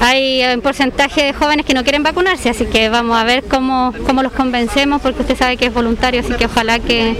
Hay 0.00 0.42
un 0.54 0.60
porcentaje 0.60 1.24
de 1.24 1.32
jóvenes 1.32 1.66
que 1.66 1.74
no 1.74 1.82
quieren 1.82 2.02
vacunarse, 2.02 2.50
así 2.50 2.66
que 2.66 2.88
vamos 2.88 3.16
a 3.16 3.24
ver 3.24 3.44
cómo, 3.44 3.92
cómo 4.06 4.22
los 4.22 4.32
convencemos, 4.32 5.00
porque 5.00 5.22
usted 5.22 5.36
sabe 5.36 5.56
que 5.56 5.66
es 5.66 5.74
voluntario, 5.74 6.20
así 6.20 6.32
que 6.34 6.46
ojalá 6.46 6.78
que, 6.78 7.16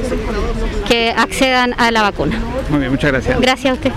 que 0.89 1.11
accedan 1.11 1.75
a 1.79 1.91
la 1.91 2.03
vacuna. 2.03 2.39
Muy 2.71 2.81
bien, 2.81 2.91
muchas 2.91 3.13
gracias. 3.13 3.41
Gracias 3.41 3.73
a 3.73 3.75
usted. 3.75 3.93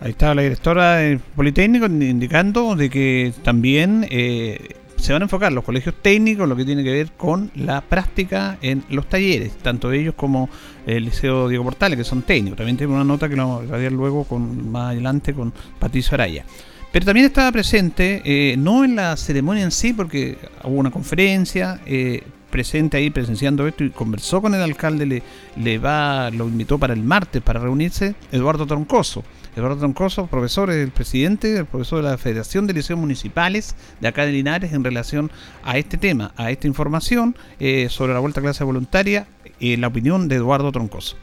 Ahí 0.00 0.10
estaba 0.10 0.34
la 0.36 0.42
directora 0.42 0.96
del 0.96 1.18
Politécnico 1.18 1.86
indicando 1.86 2.76
de 2.76 2.88
que 2.88 3.32
también 3.42 4.06
eh, 4.10 4.76
se 4.98 5.12
van 5.12 5.22
a 5.22 5.24
enfocar 5.24 5.52
los 5.52 5.64
colegios 5.64 5.94
técnicos, 6.02 6.48
lo 6.48 6.56
que 6.56 6.64
tiene 6.64 6.84
que 6.84 6.90
ver 6.90 7.12
con 7.12 7.50
la 7.54 7.80
práctica 7.80 8.58
en 8.60 8.84
los 8.90 9.08
talleres, 9.08 9.56
tanto 9.58 9.92
ellos 9.92 10.14
como 10.14 10.48
el 10.86 11.04
Liceo 11.04 11.48
Diego 11.48 11.64
Portales, 11.64 11.96
que 11.96 12.04
son 12.04 12.22
técnicos. 12.22 12.58
También 12.58 12.76
tengo 12.76 12.94
una 12.94 13.04
nota 13.04 13.28
que 13.28 13.36
lo 13.36 13.48
vamos 13.48 13.70
a 13.70 13.76
ver 13.76 13.92
luego 13.92 14.24
con, 14.24 14.70
más 14.70 14.90
adelante 14.92 15.32
con 15.32 15.52
Patricio 15.78 16.14
Araya. 16.14 16.44
Pero 16.92 17.04
también 17.04 17.26
estaba 17.26 17.52
presente, 17.52 18.22
eh, 18.24 18.56
no 18.56 18.84
en 18.84 18.96
la 18.96 19.16
ceremonia 19.16 19.64
en 19.64 19.70
sí, 19.70 19.92
porque 19.92 20.38
hubo 20.64 20.76
una 20.76 20.90
conferencia, 20.90 21.80
eh, 21.86 22.22
presente 22.50 22.96
ahí 22.96 23.10
presenciando 23.10 23.66
esto 23.66 23.84
y 23.84 23.90
conversó 23.90 24.40
con 24.40 24.54
el 24.54 24.62
alcalde, 24.62 25.22
le, 25.56 25.78
va, 25.78 26.30
lo 26.30 26.48
invitó 26.48 26.78
para 26.78 26.94
el 26.94 27.02
martes 27.02 27.42
para 27.42 27.60
reunirse 27.60 28.14
Eduardo 28.32 28.66
Troncoso. 28.66 29.22
Eduardo 29.58 29.78
Troncoso, 29.78 30.26
profesor, 30.26 30.70
el 30.70 30.90
presidente, 30.90 31.56
el 31.56 31.66
profesor 31.66 32.02
de 32.02 32.10
la 32.10 32.18
Federación 32.18 32.66
de 32.66 32.74
Liceos 32.74 32.98
Municipales 32.98 33.74
de 34.00 34.08
acá 34.08 34.24
de 34.24 34.32
Linares 34.32 34.72
en 34.72 34.84
relación 34.84 35.32
a 35.64 35.78
este 35.78 35.96
tema, 35.96 36.32
a 36.36 36.50
esta 36.50 36.68
información 36.68 37.36
eh, 37.58 37.88
sobre 37.90 38.14
la 38.14 38.20
vuelta 38.20 38.40
a 38.40 38.42
clase 38.44 38.62
voluntaria, 38.62 39.26
y 39.60 39.76
la 39.76 39.88
opinión 39.88 40.28
de 40.28 40.36
Eduardo 40.36 40.70
Troncoso. 40.70 41.16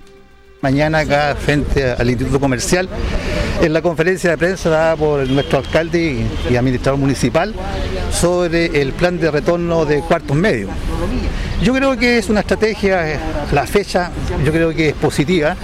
Mañana 0.61 0.99
acá 0.99 1.35
frente 1.35 1.91
al 1.91 2.09
Instituto 2.09 2.39
Comercial, 2.39 2.89
en 3.61 3.71
la 3.71 3.81
conferencia 3.81 4.31
de 4.31 4.37
prensa 4.37 4.69
dada 4.69 4.95
por 4.95 5.27
nuestro 5.29 5.59
alcalde 5.59 6.25
y 6.49 6.55
administrador 6.55 6.99
municipal 6.99 7.53
sobre 8.11 8.81
el 8.81 8.91
plan 8.93 9.19
de 9.19 9.31
retorno 9.31 9.85
de 9.85 9.99
cuartos 9.99 10.35
medios. 10.35 10.71
Yo 11.61 11.73
creo 11.73 11.97
que 11.97 12.17
es 12.17 12.29
una 12.29 12.41
estrategia, 12.41 13.19
la 13.53 13.65
fecha 13.65 14.11
yo 14.43 14.51
creo 14.51 14.73
que 14.73 14.89
es 14.89 14.95
positiva, 14.95 15.55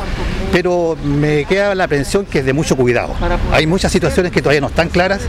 pero 0.51 0.97
me 1.03 1.45
queda 1.45 1.73
la 1.75 1.85
aprehensión 1.85 2.25
que 2.25 2.39
es 2.39 2.45
de 2.45 2.53
mucho 2.53 2.75
cuidado. 2.75 3.13
Hay 3.51 3.67
muchas 3.67 3.91
situaciones 3.91 4.31
que 4.31 4.41
todavía 4.41 4.61
no 4.61 4.67
están 4.67 4.89
claras. 4.89 5.21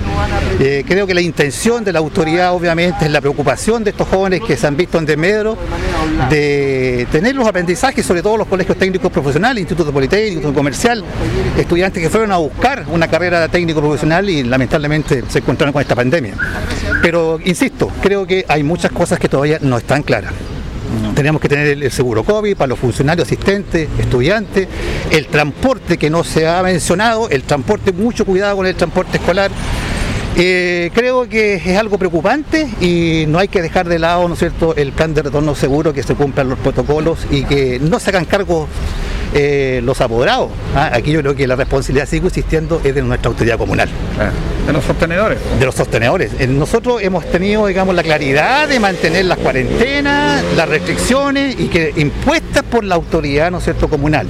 Eh, 0.60 0.84
creo 0.86 1.06
que 1.06 1.14
la 1.14 1.20
intención 1.20 1.84
de 1.84 1.92
la 1.92 2.00
autoridad 2.00 2.52
obviamente 2.52 3.04
es 3.04 3.10
la 3.10 3.20
preocupación 3.20 3.84
de 3.84 3.90
estos 3.90 4.08
jóvenes 4.08 4.40
que 4.46 4.56
se 4.56 4.66
han 4.66 4.76
visto 4.76 4.98
en 4.98 5.06
desmedro 5.06 5.56
de 6.28 7.06
tener 7.10 7.34
los 7.34 7.46
aprendizajes, 7.46 8.04
sobre 8.04 8.22
todo 8.22 8.36
los 8.36 8.48
colegios 8.48 8.76
técnicos 8.76 9.10
profesionales, 9.10 9.60
Instituto 9.60 9.92
Politécnico, 9.92 10.34
Instituto 10.34 10.54
Comercial, 10.54 11.04
estudiantes 11.56 12.02
que 12.02 12.10
fueron 12.10 12.32
a 12.32 12.36
buscar 12.36 12.84
una 12.90 13.08
carrera 13.08 13.48
técnico 13.48 13.80
profesional 13.80 14.28
y 14.28 14.42
lamentablemente 14.42 15.22
se 15.28 15.38
encontraron 15.38 15.72
con 15.72 15.82
esta 15.82 15.94
pandemia. 15.94 16.34
Pero 17.00 17.38
insisto, 17.44 17.90
creo 18.02 18.26
que 18.26 18.44
hay 18.48 18.62
muchas 18.62 18.92
cosas 18.92 19.18
que 19.18 19.28
todavía 19.28 19.58
no 19.60 19.78
están 19.78 20.02
claras. 20.02 20.32
Tenemos 21.14 21.40
que 21.40 21.48
tener 21.48 21.66
el 21.66 21.90
seguro 21.90 22.24
COVID 22.24 22.56
para 22.56 22.68
los 22.68 22.78
funcionarios, 22.78 23.26
asistentes, 23.26 23.88
estudiantes, 23.98 24.68
el 25.10 25.26
transporte 25.26 25.98
que 25.98 26.10
no 26.10 26.24
se 26.24 26.48
ha 26.48 26.62
mencionado, 26.62 27.28
el 27.28 27.42
transporte, 27.42 27.92
mucho 27.92 28.24
cuidado 28.24 28.56
con 28.56 28.66
el 28.66 28.74
transporte 28.74 29.18
escolar. 29.18 29.50
Eh, 30.34 30.90
creo 30.94 31.28
que 31.28 31.56
es 31.56 31.76
algo 31.76 31.98
preocupante 31.98 32.66
y 32.80 33.26
no 33.28 33.38
hay 33.38 33.48
que 33.48 33.60
dejar 33.60 33.86
de 33.86 33.98
lado, 33.98 34.26
¿no 34.28 34.34
cierto?, 34.36 34.74
el 34.76 34.92
plan 34.92 35.12
de 35.12 35.22
retorno 35.22 35.54
seguro, 35.54 35.92
que 35.92 36.02
se 36.02 36.14
cumplan 36.14 36.48
los 36.48 36.58
protocolos 36.58 37.26
y 37.30 37.44
que 37.44 37.78
no 37.78 38.00
se 38.00 38.10
hagan 38.10 38.24
cargos 38.24 38.68
eh, 39.34 39.80
los 39.84 40.00
apoderados. 40.00 40.50
¿ah? 40.74 40.90
Aquí 40.92 41.12
yo 41.12 41.20
creo 41.20 41.34
que 41.34 41.46
la 41.46 41.56
responsabilidad 41.56 42.08
sigue 42.08 42.26
existiendo 42.26 42.80
es 42.84 42.94
de 42.94 43.02
nuestra 43.02 43.30
autoridad 43.30 43.58
comunal. 43.58 43.88
Ah, 44.18 44.30
de 44.66 44.72
los 44.72 44.84
sostenedores. 44.84 45.38
De 45.58 45.66
los 45.66 45.74
sostenedores. 45.74 46.32
Eh, 46.38 46.46
nosotros 46.46 47.02
hemos 47.02 47.24
tenido, 47.30 47.66
digamos, 47.66 47.94
la 47.94 48.02
claridad 48.02 48.68
de 48.68 48.78
mantener 48.78 49.24
las 49.24 49.38
cuarentenas, 49.38 50.44
las 50.56 50.68
restricciones 50.68 51.58
y 51.58 51.68
que 51.68 51.92
impuestas 51.96 52.62
por 52.62 52.84
la 52.84 52.94
autoridad, 52.94 53.50
¿no 53.50 53.58
es 53.58 53.64
cierto?, 53.64 53.88
comunal. 53.88 54.26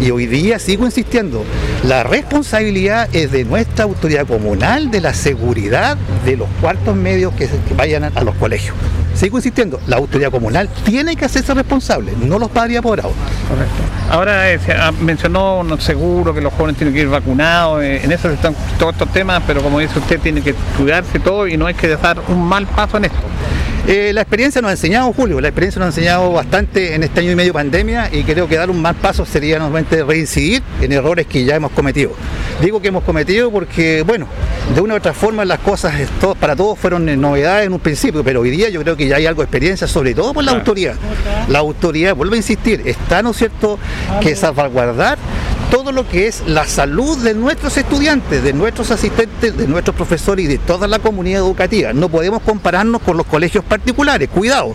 Y 0.00 0.10
hoy 0.10 0.26
día 0.26 0.58
sigo 0.58 0.84
insistiendo, 0.84 1.44
la 1.84 2.02
responsabilidad 2.02 3.08
es 3.14 3.32
de 3.32 3.44
nuestra 3.44 3.84
autoridad 3.84 4.26
comunal 4.26 4.90
de 4.90 5.00
la 5.00 5.14
seguridad 5.14 5.96
de 6.24 6.36
los 6.36 6.48
cuartos 6.60 6.96
medios 6.96 7.32
que, 7.34 7.48
vayan 7.76 8.04
a, 8.04 8.24
los 8.24 8.34
colegios. 8.36 8.74
Sigo 9.16 9.38
insistiendo, 9.38 9.80
la 9.86 9.96
autoridad 9.96 10.30
comunal 10.30 10.68
tiene 10.84 11.16
que 11.16 11.24
hacerse 11.24 11.54
responsable, 11.54 12.12
no 12.20 12.38
los 12.38 12.50
padres 12.50 12.78
apoderados. 12.78 13.12
Correcto. 13.48 13.74
Ahora 14.10 14.52
eh, 14.52 14.60
mencionó 15.00 15.64
seguro 15.78 16.34
que 16.34 16.42
los 16.42 16.52
jóvenes 16.52 16.76
tienen 16.76 16.94
que 16.94 17.00
ir 17.00 17.08
vacunados, 17.08 17.82
eh, 17.82 18.02
en 18.04 18.12
eso 18.12 18.30
están 18.30 18.54
todos 18.78 18.92
estos 18.92 19.10
temas, 19.12 19.42
pero 19.46 19.62
como 19.62 19.78
dice 19.80 19.98
usted, 19.98 20.20
tiene 20.20 20.42
que 20.42 20.54
cuidarse 20.76 21.18
todo 21.18 21.46
y 21.46 21.56
no 21.56 21.66
hay 21.66 21.74
que 21.74 21.88
dejar 21.88 22.18
un 22.28 22.46
mal 22.46 22.66
paso 22.66 22.98
en 22.98 23.06
esto. 23.06 23.16
Eh, 23.88 24.12
la 24.12 24.22
experiencia 24.22 24.60
nos 24.60 24.70
ha 24.70 24.72
enseñado, 24.72 25.12
Julio, 25.12 25.40
la 25.40 25.46
experiencia 25.46 25.78
nos 25.78 25.86
ha 25.86 25.88
enseñado 25.90 26.32
bastante 26.32 26.96
en 26.96 27.04
este 27.04 27.20
año 27.20 27.30
y 27.30 27.36
medio 27.36 27.52
pandemia 27.52 28.10
y 28.12 28.24
creo 28.24 28.48
que 28.48 28.56
dar 28.56 28.68
un 28.68 28.82
mal 28.82 28.96
paso 28.96 29.24
sería 29.24 29.58
nuevamente 29.58 30.02
reincidir 30.02 30.60
en 30.80 30.90
errores 30.90 31.28
que 31.28 31.44
ya 31.44 31.54
hemos 31.54 31.70
cometido. 31.70 32.10
Digo 32.60 32.82
que 32.82 32.88
hemos 32.88 33.04
cometido 33.04 33.52
porque, 33.52 34.02
bueno, 34.02 34.26
de 34.74 34.80
una 34.80 34.94
u 34.94 34.96
otra 34.96 35.12
forma 35.14 35.44
las 35.44 35.60
cosas 35.60 35.94
para 36.40 36.56
todos 36.56 36.76
fueron 36.76 37.04
novedades 37.20 37.68
en 37.68 37.74
un 37.74 37.78
principio, 37.78 38.24
pero 38.24 38.40
hoy 38.40 38.50
día 38.50 38.70
yo 38.70 38.82
creo 38.82 38.96
que 38.96 39.06
ya 39.06 39.16
hay 39.16 39.26
algo 39.26 39.42
de 39.42 39.44
experiencia, 39.44 39.86
sobre 39.86 40.14
todo 40.14 40.34
por 40.34 40.42
la 40.42 40.50
autoridad. 40.50 40.96
La 41.48 41.60
autoridad, 41.60 42.16
vuelvo 42.16 42.34
a 42.34 42.38
insistir, 42.38 42.82
está, 42.86 43.22
¿no 43.22 43.30
es 43.30 43.36
cierto?, 43.36 43.78
que 44.20 44.34
salvaguardar 44.34 45.16
todo 45.76 45.92
lo 45.92 46.08
que 46.08 46.26
es 46.26 46.42
la 46.46 46.64
salud 46.64 47.18
de 47.18 47.34
nuestros 47.34 47.76
estudiantes, 47.76 48.42
de 48.42 48.54
nuestros 48.54 48.90
asistentes, 48.90 49.54
de 49.54 49.68
nuestros 49.68 49.94
profesores 49.94 50.46
y 50.46 50.48
de 50.48 50.56
toda 50.56 50.88
la 50.88 51.00
comunidad 51.00 51.40
educativa. 51.40 51.92
No 51.92 52.08
podemos 52.08 52.40
compararnos 52.40 53.02
con 53.02 53.18
los 53.18 53.26
colegios 53.26 53.62
particulares, 53.62 54.30
cuidado. 54.30 54.74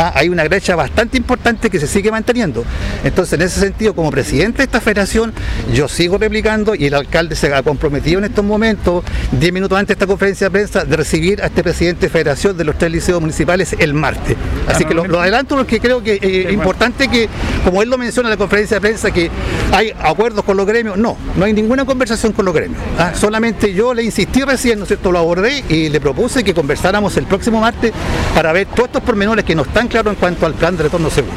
Ah, 0.00 0.12
hay 0.14 0.28
una 0.28 0.44
brecha 0.44 0.76
bastante 0.76 1.16
importante 1.16 1.68
que 1.68 1.80
se 1.80 1.88
sigue 1.88 2.12
manteniendo. 2.12 2.64
Entonces, 3.02 3.32
en 3.32 3.42
ese 3.42 3.58
sentido, 3.58 3.96
como 3.96 4.12
presidente 4.12 4.58
de 4.58 4.64
esta 4.64 4.80
federación, 4.80 5.32
yo 5.74 5.88
sigo 5.88 6.18
replicando 6.18 6.76
y 6.76 6.86
el 6.86 6.94
alcalde 6.94 7.34
se 7.34 7.52
ha 7.52 7.64
comprometido 7.64 8.20
en 8.20 8.26
estos 8.26 8.44
momentos, 8.44 9.02
10 9.32 9.52
minutos 9.52 9.76
antes 9.76 9.88
de 9.88 9.92
esta 9.94 10.06
conferencia 10.06 10.46
de 10.46 10.50
prensa, 10.52 10.84
de 10.84 10.96
recibir 10.96 11.42
a 11.42 11.46
este 11.46 11.64
presidente 11.64 12.06
de 12.06 12.10
federación 12.10 12.56
de 12.56 12.62
los 12.62 12.78
tres 12.78 12.92
liceos 12.92 13.20
municipales 13.20 13.74
el 13.76 13.92
martes. 13.92 14.36
Así 14.68 14.84
que 14.84 14.94
lo, 14.94 15.20
adelanto 15.20 15.56
porque 15.56 15.80
creo 15.80 16.00
que 16.00 16.12
eh, 16.14 16.44
es 16.46 16.52
importante 16.52 17.08
que, 17.08 17.28
como 17.64 17.82
él 17.82 17.90
lo 17.90 17.98
menciona 17.98 18.28
en 18.28 18.30
la 18.30 18.36
conferencia 18.36 18.76
de 18.76 18.80
prensa, 18.80 19.10
que 19.10 19.28
hay 19.72 19.92
acuerdos 20.00 20.44
con 20.44 20.56
los 20.56 20.64
gremios. 20.64 20.96
No, 20.96 21.16
no 21.34 21.44
hay 21.44 21.52
ninguna 21.52 21.84
conversación 21.84 22.32
con 22.32 22.44
los 22.44 22.54
gremios. 22.54 22.80
¿ah? 22.98 23.14
Solamente 23.14 23.74
yo 23.74 23.92
le 23.94 24.04
insistí 24.04 24.42
recién, 24.42 24.78
¿no 24.78 24.84
es 24.84 24.88
cierto? 24.88 25.10
Lo 25.10 25.18
abordé 25.18 25.64
y 25.68 25.88
le 25.88 26.00
propuse 26.00 26.44
que 26.44 26.54
conversáramos 26.54 27.16
el 27.16 27.24
próximo 27.24 27.60
martes 27.60 27.92
para 28.32 28.52
ver 28.52 28.68
todos 28.68 28.90
estos 28.90 29.02
pormenores 29.02 29.44
que 29.44 29.56
no 29.56 29.62
están 29.62 29.87
claros 29.88 30.14
en 30.14 30.20
cuanto 30.20 30.46
al 30.46 30.54
plan 30.54 30.76
de 30.76 30.84
retorno 30.84 31.10
seguro. 31.10 31.34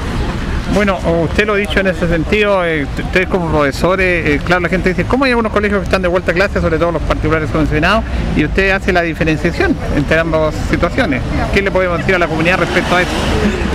Bueno, 0.73 0.97
usted 1.23 1.45
lo 1.45 1.53
ha 1.53 1.57
dicho 1.57 1.81
en 1.81 1.87
ese 1.87 2.07
sentido, 2.07 2.65
eh, 2.65 2.87
ustedes 2.97 3.27
como 3.27 3.51
profesores, 3.51 4.25
eh, 4.25 4.39
claro, 4.43 4.61
la 4.61 4.69
gente 4.69 4.89
dice, 4.89 5.03
¿cómo 5.03 5.25
hay 5.25 5.31
algunos 5.31 5.51
colegios 5.51 5.81
que 5.81 5.83
están 5.83 6.01
de 6.01 6.07
vuelta 6.07 6.31
a 6.31 6.33
clase, 6.33 6.61
sobre 6.61 6.77
todo 6.77 6.93
los 6.93 7.01
particulares 7.01 7.49
subvencionados, 7.51 8.05
y 8.37 8.45
usted 8.45 8.71
hace 8.71 8.93
la 8.93 9.01
diferenciación 9.01 9.75
entre 9.97 10.17
ambas 10.17 10.55
situaciones? 10.69 11.21
¿Qué 11.53 11.61
le 11.61 11.71
podemos 11.71 11.97
decir 11.97 12.15
a 12.15 12.19
la 12.19 12.27
comunidad 12.27 12.59
respecto 12.59 12.95
a 12.95 13.01
eso? 13.01 13.11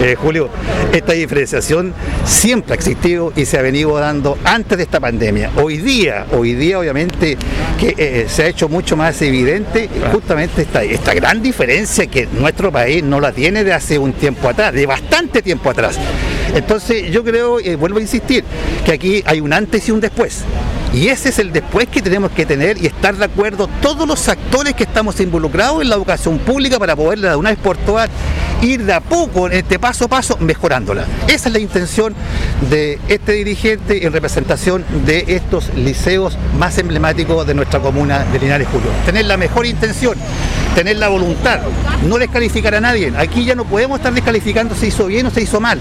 Eh, 0.00 0.16
Julio, 0.18 0.48
esta 0.90 1.12
diferenciación 1.12 1.92
siempre 2.24 2.72
ha 2.72 2.76
existido 2.76 3.30
y 3.36 3.44
se 3.44 3.58
ha 3.58 3.62
venido 3.62 3.94
dando 3.98 4.38
antes 4.44 4.78
de 4.78 4.84
esta 4.84 4.98
pandemia. 4.98 5.50
Hoy 5.56 5.76
día, 5.76 6.24
hoy 6.32 6.54
día 6.54 6.78
obviamente 6.78 7.36
que 7.78 8.26
se 8.28 8.42
ha 8.42 8.46
hecho 8.46 8.70
mucho 8.70 8.96
más 8.96 9.20
evidente 9.20 9.90
justamente 10.12 10.62
esta, 10.62 10.82
esta 10.82 11.12
gran 11.12 11.42
diferencia 11.42 12.06
que 12.06 12.26
nuestro 12.26 12.72
país 12.72 13.04
no 13.04 13.20
la 13.20 13.32
tiene 13.32 13.64
de 13.64 13.74
hace 13.74 13.98
un 13.98 14.14
tiempo 14.14 14.48
atrás, 14.48 14.72
de 14.72 14.86
bastante 14.86 15.42
tiempo 15.42 15.70
atrás. 15.70 15.98
Entonces 16.56 17.10
yo 17.10 17.22
creo, 17.22 17.60
eh, 17.60 17.76
vuelvo 17.76 17.98
a 17.98 18.00
insistir, 18.00 18.42
que 18.84 18.92
aquí 18.92 19.22
hay 19.26 19.40
un 19.40 19.52
antes 19.52 19.86
y 19.88 19.92
un 19.92 20.00
después. 20.00 20.42
Y 20.94 21.08
ese 21.08 21.28
es 21.28 21.38
el 21.38 21.52
después 21.52 21.86
que 21.88 22.00
tenemos 22.00 22.30
que 22.30 22.46
tener 22.46 22.82
y 22.82 22.86
estar 22.86 23.14
de 23.14 23.26
acuerdo 23.26 23.68
todos 23.82 24.08
los 24.08 24.26
actores 24.28 24.74
que 24.74 24.84
estamos 24.84 25.20
involucrados 25.20 25.82
en 25.82 25.90
la 25.90 25.96
educación 25.96 26.38
pública 26.38 26.78
para 26.78 26.96
poder 26.96 27.20
de 27.20 27.36
una 27.36 27.50
vez 27.50 27.58
por 27.58 27.76
todas 27.76 28.08
ir 28.62 28.84
de 28.84 28.92
a 28.92 29.00
poco, 29.00 29.48
este 29.48 29.78
paso 29.78 30.06
a 30.06 30.08
paso, 30.08 30.36
mejorándola. 30.38 31.04
Esa 31.28 31.48
es 31.48 31.52
la 31.52 31.58
intención 31.58 32.14
de 32.70 32.98
este 33.08 33.32
dirigente 33.32 34.06
en 34.06 34.12
representación 34.12 34.84
de 35.04 35.24
estos 35.28 35.72
liceos 35.74 36.38
más 36.58 36.78
emblemáticos 36.78 37.46
de 37.46 37.54
nuestra 37.54 37.80
comuna 37.80 38.24
de 38.24 38.38
Linares 38.38 38.68
Julio. 38.68 38.88
Tener 39.04 39.26
la 39.26 39.36
mejor 39.36 39.66
intención, 39.66 40.16
tener 40.74 40.96
la 40.96 41.08
voluntad, 41.08 41.60
no 42.06 42.18
descalificar 42.18 42.74
a 42.74 42.80
nadie. 42.80 43.12
Aquí 43.16 43.44
ya 43.44 43.54
no 43.54 43.64
podemos 43.64 43.98
estar 43.98 44.12
descalificando 44.12 44.74
si 44.74 44.86
hizo 44.86 45.06
bien 45.06 45.26
o 45.26 45.30
se 45.30 45.42
hizo 45.42 45.60
mal. 45.60 45.78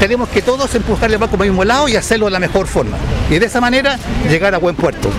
Tenemos 0.00 0.28
que 0.28 0.42
todos 0.42 0.74
empujarle 0.74 1.18
para 1.18 1.32
el 1.32 1.38
mismo 1.50 1.64
lado 1.64 1.88
y 1.88 1.96
hacerlo 1.96 2.26
de 2.26 2.32
la 2.32 2.38
mejor 2.38 2.66
forma. 2.66 2.96
Y 3.30 3.38
de 3.38 3.46
esa 3.46 3.60
manera 3.60 3.98
llegar 4.28 4.54
a 4.54 4.58
buen 4.58 4.76
puerto. 4.76 5.10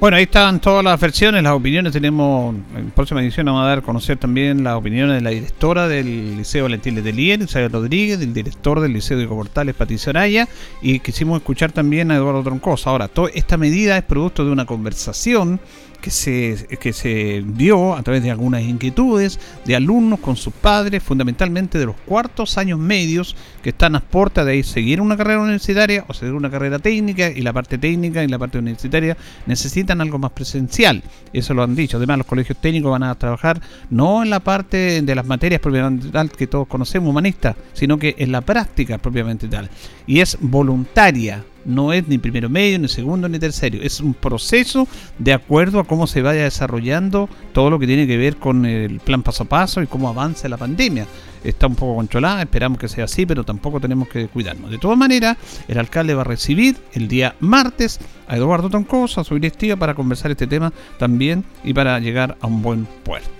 Bueno, 0.00 0.16
ahí 0.16 0.22
están 0.22 0.60
todas 0.60 0.82
las 0.82 0.98
versiones, 0.98 1.42
las 1.42 1.52
opiniones. 1.52 1.92
Tenemos, 1.92 2.54
en 2.74 2.86
la 2.86 2.94
próxima 2.94 3.20
edición 3.20 3.44
vamos 3.44 3.64
a 3.64 3.66
dar 3.66 3.78
a 3.80 3.82
conocer 3.82 4.16
también 4.16 4.64
las 4.64 4.74
opiniones 4.76 5.16
de 5.16 5.20
la 5.20 5.28
directora 5.28 5.88
del 5.88 6.38
Liceo 6.38 6.62
Valentín 6.62 6.94
de 6.94 7.12
Lien, 7.12 7.42
Isabel 7.42 7.70
Rodríguez, 7.70 8.18
del 8.18 8.32
director 8.32 8.80
del 8.80 8.94
Liceo 8.94 9.18
de 9.18 9.26
Coportales, 9.26 9.74
Patricio 9.74 10.08
Araya, 10.08 10.48
y 10.80 11.00
quisimos 11.00 11.36
escuchar 11.36 11.72
también 11.72 12.10
a 12.10 12.16
Eduardo 12.16 12.42
Troncosa. 12.42 12.88
Ahora, 12.88 13.10
esta 13.34 13.58
medida 13.58 13.98
es 13.98 14.02
producto 14.02 14.42
de 14.42 14.50
una 14.50 14.64
conversación 14.64 15.60
que 16.00 16.10
se, 16.10 16.66
que 16.80 16.92
se 16.92 17.44
dio 17.46 17.94
a 17.94 18.02
través 18.02 18.22
de 18.22 18.30
algunas 18.30 18.62
inquietudes 18.62 19.38
de 19.64 19.76
alumnos 19.76 20.20
con 20.20 20.36
sus 20.36 20.52
padres, 20.52 21.02
fundamentalmente 21.02 21.78
de 21.78 21.86
los 21.86 21.96
cuartos 22.06 22.58
años 22.58 22.78
medios, 22.78 23.36
que 23.62 23.70
están 23.70 23.94
a 23.96 24.00
puertas 24.00 24.46
de 24.46 24.62
seguir 24.62 25.00
una 25.00 25.16
carrera 25.16 25.40
universitaria 25.40 26.04
o 26.08 26.14
seguir 26.14 26.34
una 26.34 26.50
carrera 26.50 26.78
técnica, 26.78 27.30
y 27.30 27.42
la 27.42 27.52
parte 27.52 27.78
técnica 27.78 28.22
y 28.24 28.28
la 28.28 28.38
parte 28.38 28.58
universitaria 28.58 29.16
necesitan 29.46 30.00
algo 30.00 30.18
más 30.18 30.32
presencial. 30.32 31.02
Eso 31.32 31.54
lo 31.54 31.62
han 31.62 31.74
dicho. 31.74 31.96
Además, 31.96 32.18
los 32.18 32.26
colegios 32.26 32.58
técnicos 32.60 32.90
van 32.90 33.02
a 33.02 33.14
trabajar 33.14 33.60
no 33.90 34.22
en 34.22 34.30
la 34.30 34.40
parte 34.40 35.02
de 35.02 35.14
las 35.14 35.26
materias 35.26 35.60
propiamente 35.60 36.08
tal 36.08 36.30
que 36.30 36.46
todos 36.46 36.66
conocemos, 36.66 37.10
humanistas, 37.10 37.56
sino 37.72 37.98
que 37.98 38.14
en 38.18 38.32
la 38.32 38.40
práctica 38.40 38.98
propiamente 38.98 39.48
tal. 39.48 39.70
Y 40.06 40.20
es 40.20 40.38
voluntaria 40.40 41.44
no 41.64 41.92
es 41.92 42.06
ni 42.08 42.18
primero 42.18 42.48
medio, 42.48 42.78
ni 42.78 42.88
segundo, 42.88 43.28
ni 43.28 43.38
tercero. 43.38 43.78
Es 43.82 44.00
un 44.00 44.14
proceso 44.14 44.88
de 45.18 45.32
acuerdo 45.32 45.80
a 45.80 45.84
cómo 45.84 46.06
se 46.06 46.22
vaya 46.22 46.44
desarrollando 46.44 47.28
todo 47.52 47.70
lo 47.70 47.78
que 47.78 47.86
tiene 47.86 48.06
que 48.06 48.16
ver 48.16 48.36
con 48.36 48.66
el 48.66 49.00
plan 49.00 49.22
paso 49.22 49.44
a 49.44 49.48
paso 49.48 49.82
y 49.82 49.86
cómo 49.86 50.08
avanza 50.08 50.48
la 50.48 50.56
pandemia. 50.56 51.06
Está 51.42 51.66
un 51.66 51.74
poco 51.74 51.96
controlada, 51.96 52.42
esperamos 52.42 52.78
que 52.78 52.88
sea 52.88 53.04
así, 53.04 53.24
pero 53.24 53.44
tampoco 53.44 53.80
tenemos 53.80 54.08
que 54.08 54.28
cuidarnos. 54.28 54.70
De 54.70 54.78
todas 54.78 54.98
maneras, 54.98 55.36
el 55.68 55.78
alcalde 55.78 56.14
va 56.14 56.20
a 56.20 56.24
recibir 56.24 56.76
el 56.92 57.08
día 57.08 57.34
martes 57.40 57.98
a 58.28 58.36
Eduardo 58.36 58.68
Toncosa, 58.68 59.22
a 59.22 59.24
su 59.24 59.34
directiva, 59.34 59.76
para 59.76 59.94
conversar 59.94 60.30
este 60.30 60.46
tema 60.46 60.72
también 60.98 61.44
y 61.64 61.72
para 61.72 61.98
llegar 61.98 62.36
a 62.40 62.46
un 62.46 62.60
buen 62.60 62.86
puerto. 63.04 63.39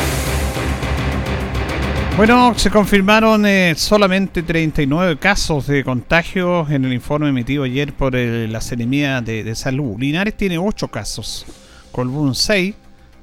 Bueno, 2.17 2.53
se 2.57 2.69
confirmaron 2.69 3.45
eh, 3.45 3.73
solamente 3.75 4.43
39 4.43 5.17
casos 5.17 5.65
de 5.67 5.83
contagios 5.83 6.69
en 6.69 6.85
el 6.85 6.93
informe 6.93 7.29
emitido 7.29 7.63
ayer 7.63 7.93
por 7.93 8.13
la 8.13 8.61
Seremía 8.61 9.21
de, 9.21 9.55
Salud. 9.55 9.97
Linares 9.97 10.35
tiene 10.35 10.57
8 10.57 10.89
casos, 10.89 11.45
Colbún 11.91 12.35
6, 12.35 12.75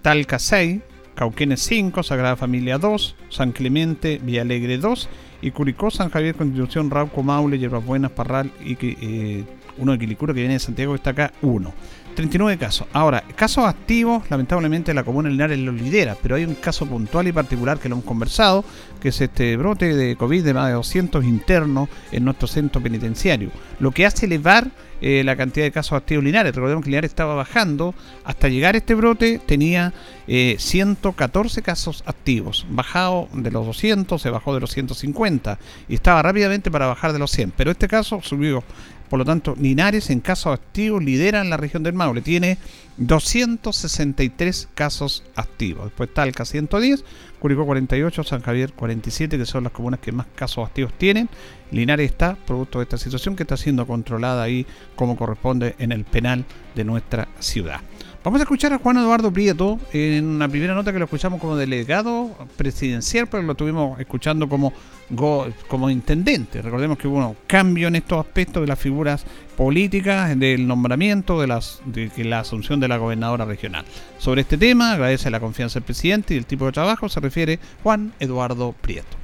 Talca 0.02 0.38
6, 0.38 0.80
Cauquenes 1.14 1.60
5, 1.60 2.02
Sagrada 2.02 2.34
Familia 2.36 2.78
2, 2.78 3.16
San 3.28 3.52
Clemente, 3.52 4.20
Villalegre 4.22 4.78
2 4.78 5.08
y 5.42 5.50
Curicó, 5.50 5.90
San 5.90 6.10
Javier, 6.10 6.34
Constitución, 6.34 6.90
Rauco, 6.90 7.22
Maule, 7.22 7.58
Hierbas 7.58 7.84
Buenas, 7.84 8.10
Parral 8.10 8.50
y 8.64 8.76
eh, 8.80 9.44
uno 9.76 9.92
de 9.92 9.98
Quilicura 9.98 10.32
que 10.34 10.40
viene 10.40 10.54
de 10.54 10.60
Santiago 10.60 10.94
está 10.94 11.10
acá, 11.10 11.32
1. 11.42 11.72
39 12.18 12.58
casos. 12.58 12.88
Ahora, 12.92 13.22
casos 13.36 13.64
activos, 13.64 14.28
lamentablemente 14.28 14.92
la 14.92 15.04
comuna 15.04 15.28
de 15.28 15.34
Linares 15.34 15.56
lo 15.60 15.70
lidera, 15.70 16.16
pero 16.20 16.34
hay 16.34 16.44
un 16.44 16.56
caso 16.56 16.84
puntual 16.84 17.28
y 17.28 17.32
particular 17.32 17.78
que 17.78 17.88
lo 17.88 17.94
hemos 17.94 18.04
conversado, 18.04 18.64
que 19.00 19.10
es 19.10 19.20
este 19.20 19.56
brote 19.56 19.94
de 19.94 20.16
COVID 20.16 20.42
de 20.42 20.52
más 20.52 20.66
de 20.66 20.72
200 20.72 21.24
internos 21.24 21.88
en 22.10 22.24
nuestro 22.24 22.48
centro 22.48 22.82
penitenciario, 22.82 23.52
lo 23.78 23.92
que 23.92 24.04
hace 24.04 24.26
elevar 24.26 24.66
eh, 25.00 25.22
la 25.24 25.36
cantidad 25.36 25.64
de 25.64 25.70
casos 25.70 25.92
activos 25.92 26.24
Linares. 26.24 26.52
Recordemos 26.52 26.82
que 26.82 26.90
Linares 26.90 27.12
estaba 27.12 27.36
bajando, 27.36 27.94
hasta 28.24 28.48
llegar 28.48 28.74
este 28.74 28.96
brote 28.96 29.38
tenía 29.46 29.92
114 30.26 31.60
eh, 31.60 31.62
casos 31.62 32.02
activos, 32.04 32.66
bajado 32.68 33.28
de 33.32 33.52
los 33.52 33.64
200, 33.64 34.20
se 34.20 34.30
bajó 34.30 34.54
de 34.54 34.60
los 34.60 34.72
150 34.72 35.56
y 35.88 35.94
estaba 35.94 36.20
rápidamente 36.20 36.68
para 36.68 36.88
bajar 36.88 37.12
de 37.12 37.20
los 37.20 37.30
100, 37.30 37.52
pero 37.56 37.70
este 37.70 37.86
caso 37.86 38.20
subió 38.24 38.64
por 39.08 39.18
lo 39.18 39.24
tanto, 39.24 39.54
Linares 39.58 40.10
en 40.10 40.20
casos 40.20 40.52
activos 40.54 41.02
lidera 41.02 41.40
en 41.40 41.50
la 41.50 41.56
región 41.56 41.82
del 41.82 41.94
Maule. 41.94 42.20
Tiene 42.20 42.58
263 42.98 44.68
casos 44.74 45.22
activos. 45.34 45.86
Después 45.86 46.12
Talca 46.12 46.44
110, 46.44 47.04
Curicó 47.38 47.64
48, 47.66 48.24
San 48.24 48.42
Javier 48.42 48.72
47, 48.72 49.38
que 49.38 49.46
son 49.46 49.64
las 49.64 49.72
comunas 49.72 50.00
que 50.00 50.12
más 50.12 50.26
casos 50.34 50.66
activos 50.66 50.92
tienen. 50.98 51.28
Linares 51.70 52.10
está, 52.10 52.34
producto 52.34 52.78
de 52.78 52.84
esta 52.84 52.98
situación, 52.98 53.36
que 53.36 53.44
está 53.44 53.56
siendo 53.56 53.86
controlada 53.86 54.42
ahí 54.42 54.66
como 54.96 55.16
corresponde 55.16 55.74
en 55.78 55.92
el 55.92 56.04
penal 56.04 56.44
de 56.74 56.84
nuestra 56.84 57.28
ciudad. 57.38 57.80
Vamos 58.24 58.40
a 58.40 58.42
escuchar 58.42 58.72
a 58.72 58.78
Juan 58.78 58.96
Eduardo 58.96 59.32
Prieto 59.32 59.78
en 59.92 60.26
una 60.26 60.48
primera 60.48 60.74
nota 60.74 60.92
que 60.92 60.98
lo 60.98 61.04
escuchamos 61.04 61.40
como 61.40 61.56
delegado 61.56 62.30
presidencial, 62.56 63.28
pero 63.28 63.44
lo 63.44 63.54
tuvimos 63.54 63.98
escuchando 64.00 64.48
como, 64.48 64.72
como 65.14 65.90
intendente. 65.90 66.62
Recordemos 66.62 66.98
que 66.98 67.08
hubo 67.08 67.18
un 67.18 67.36
cambio 67.46 67.88
en 67.88 67.96
estos 67.96 68.18
aspectos 68.24 68.62
de 68.62 68.66
las 68.66 68.78
figuras 68.78 69.24
políticas, 69.56 70.38
del 70.38 70.66
nombramiento, 70.66 71.40
de, 71.40 71.46
las, 71.46 71.80
de 71.84 72.10
la 72.24 72.40
asunción 72.40 72.80
de 72.80 72.88
la 72.88 72.96
gobernadora 72.96 73.44
regional. 73.44 73.84
Sobre 74.18 74.42
este 74.42 74.58
tema, 74.58 74.92
agradece 74.92 75.30
la 75.30 75.40
confianza 75.40 75.74
del 75.74 75.84
presidente 75.84 76.34
y 76.34 76.38
el 76.38 76.46
tipo 76.46 76.66
de 76.66 76.72
trabajo, 76.72 77.08
se 77.08 77.20
refiere 77.20 77.58
Juan 77.82 78.12
Eduardo 78.20 78.74
Prieto. 78.80 79.16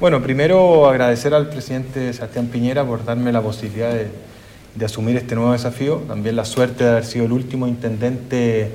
Bueno, 0.00 0.22
primero 0.22 0.86
agradecer 0.88 1.32
al 1.34 1.48
presidente 1.48 2.12
Sebastián 2.12 2.46
Piñera 2.46 2.84
por 2.84 3.04
darme 3.04 3.32
la 3.32 3.40
posibilidad 3.40 3.92
de 3.92 4.10
de 4.78 4.84
asumir 4.84 5.16
este 5.16 5.34
nuevo 5.34 5.52
desafío, 5.52 5.96
también 6.06 6.36
la 6.36 6.44
suerte 6.44 6.84
de 6.84 6.90
haber 6.90 7.04
sido 7.04 7.24
el 7.24 7.32
último 7.32 7.66
intendente 7.66 8.70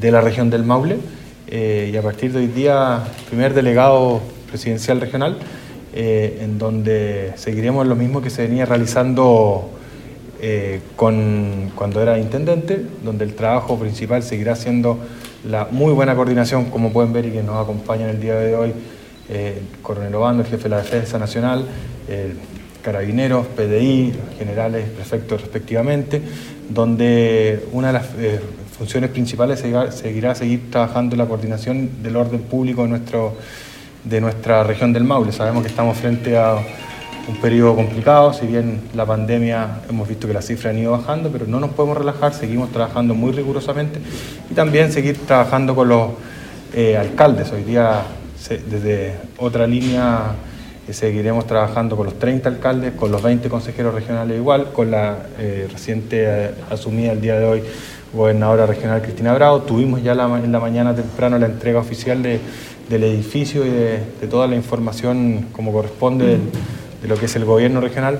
de 0.00 0.10
la 0.10 0.20
región 0.20 0.48
del 0.48 0.64
Maule 0.64 0.98
eh, 1.48 1.90
y 1.92 1.96
a 1.96 2.02
partir 2.02 2.32
de 2.32 2.38
hoy 2.40 2.46
día 2.46 3.04
primer 3.28 3.52
delegado 3.52 4.22
presidencial 4.48 5.00
regional, 5.00 5.36
eh, 5.94 6.40
en 6.42 6.58
donde 6.58 7.32
seguiremos 7.36 7.86
lo 7.86 7.96
mismo 7.96 8.20
que 8.20 8.30
se 8.30 8.42
venía 8.42 8.66
realizando 8.66 9.70
eh, 10.40 10.80
con, 10.96 11.70
cuando 11.74 12.02
era 12.02 12.18
intendente, 12.18 12.84
donde 13.02 13.24
el 13.24 13.34
trabajo 13.34 13.78
principal 13.78 14.22
seguirá 14.22 14.56
siendo 14.56 14.98
la 15.48 15.68
muy 15.70 15.92
buena 15.92 16.14
coordinación, 16.14 16.66
como 16.66 16.92
pueden 16.92 17.12
ver 17.12 17.26
y 17.26 17.30
que 17.30 17.42
nos 17.42 17.62
acompaña 17.62 18.04
en 18.04 18.10
el 18.10 18.20
día 18.20 18.34
de 18.34 18.54
hoy, 18.54 18.72
el 19.28 19.80
coronel 19.82 20.14
Obando, 20.14 20.42
el 20.42 20.48
jefe 20.48 20.64
de 20.64 20.68
la 20.70 20.78
Defensa 20.78 21.18
Nacional, 21.18 21.66
carabineros, 22.84 23.46
PDI, 23.46 24.12
generales, 24.38 24.88
prefectos 24.90 25.40
respectivamente, 25.40 26.20
donde 26.68 27.66
una 27.72 27.88
de 27.88 27.92
las 27.94 28.06
eh, 28.18 28.40
funciones 28.76 29.10
principales 29.10 29.60
seguirá, 29.60 30.34
seguir 30.34 30.70
trabajando 30.70 31.14
en 31.14 31.18
la 31.18 31.26
coordinación 31.26 32.02
del 32.02 32.16
orden 32.16 32.42
público 32.42 32.82
de, 32.82 32.88
nuestro, 32.88 33.36
de 34.04 34.20
nuestra 34.20 34.62
región 34.62 34.92
del 34.92 35.04
Maule. 35.04 35.32
Sabemos 35.32 35.62
que 35.62 35.68
estamos 35.68 35.96
frente 35.96 36.36
a 36.36 36.58
un 37.26 37.36
periodo 37.40 37.74
complicado, 37.74 38.34
si 38.34 38.46
bien 38.46 38.82
la 38.94 39.06
pandemia 39.06 39.80
hemos 39.88 40.06
visto 40.06 40.28
que 40.28 40.34
las 40.34 40.46
cifras 40.46 40.74
han 40.74 40.78
ido 40.78 40.92
bajando, 40.92 41.30
pero 41.30 41.46
no 41.46 41.58
nos 41.58 41.70
podemos 41.70 41.96
relajar, 41.96 42.34
seguimos 42.34 42.70
trabajando 42.70 43.14
muy 43.14 43.32
rigurosamente 43.32 43.98
y 44.50 44.54
también 44.54 44.92
seguir 44.92 45.16
trabajando 45.26 45.74
con 45.74 45.88
los 45.88 46.10
eh, 46.74 46.98
alcaldes. 46.98 47.50
Hoy 47.52 47.62
día 47.62 48.02
desde 48.68 49.14
otra 49.38 49.66
línea 49.66 50.34
seguiremos 50.90 51.46
trabajando 51.46 51.96
con 51.96 52.04
los 52.04 52.18
30 52.18 52.46
alcaldes, 52.46 52.92
con 52.92 53.10
los 53.10 53.22
20 53.22 53.48
consejeros 53.48 53.94
regionales 53.94 54.36
igual, 54.36 54.72
con 54.72 54.90
la 54.90 55.16
eh, 55.38 55.66
reciente 55.72 56.24
eh, 56.26 56.50
asumida 56.70 57.12
el 57.12 57.22
día 57.22 57.38
de 57.38 57.46
hoy 57.46 57.62
gobernadora 58.12 58.66
regional 58.66 59.02
Cristina 59.02 59.32
Bravo. 59.34 59.60
Tuvimos 59.62 60.02
ya 60.02 60.12
en 60.12 60.52
la 60.52 60.60
mañana 60.60 60.94
temprano 60.94 61.38
la 61.38 61.46
entrega 61.46 61.80
oficial 61.80 62.22
del 62.88 63.04
edificio 63.04 63.64
y 63.64 63.70
de, 63.70 63.98
toda 64.30 64.46
la 64.46 64.56
información 64.56 65.46
como 65.52 65.72
corresponde 65.72 66.38
de 67.02 67.08
lo 67.08 67.16
que 67.16 67.26
es 67.26 67.36
el 67.36 67.44
gobierno 67.44 67.80
regional. 67.80 68.18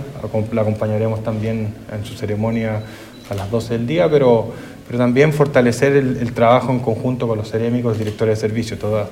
La 0.53 0.63
acompañaremos 0.63 1.23
también 1.23 1.75
en 1.93 2.05
su 2.05 2.15
ceremonia 2.15 2.83
a 3.31 3.35
las 3.35 3.51
12 3.51 3.79
del 3.79 3.87
día, 3.87 4.11
pero, 4.11 4.53
pero 4.87 4.99
también 4.99 5.33
fortalecer 5.33 5.97
el, 5.97 6.33
trabajo 6.33 6.71
en 6.71 6.81
conjunto 6.81 7.27
con 7.27 7.39
los 7.39 7.51
cerémicos, 7.51 7.99
directores 7.99 8.41
de 8.41 8.49
servicio, 8.49 8.79
todas 8.79 9.09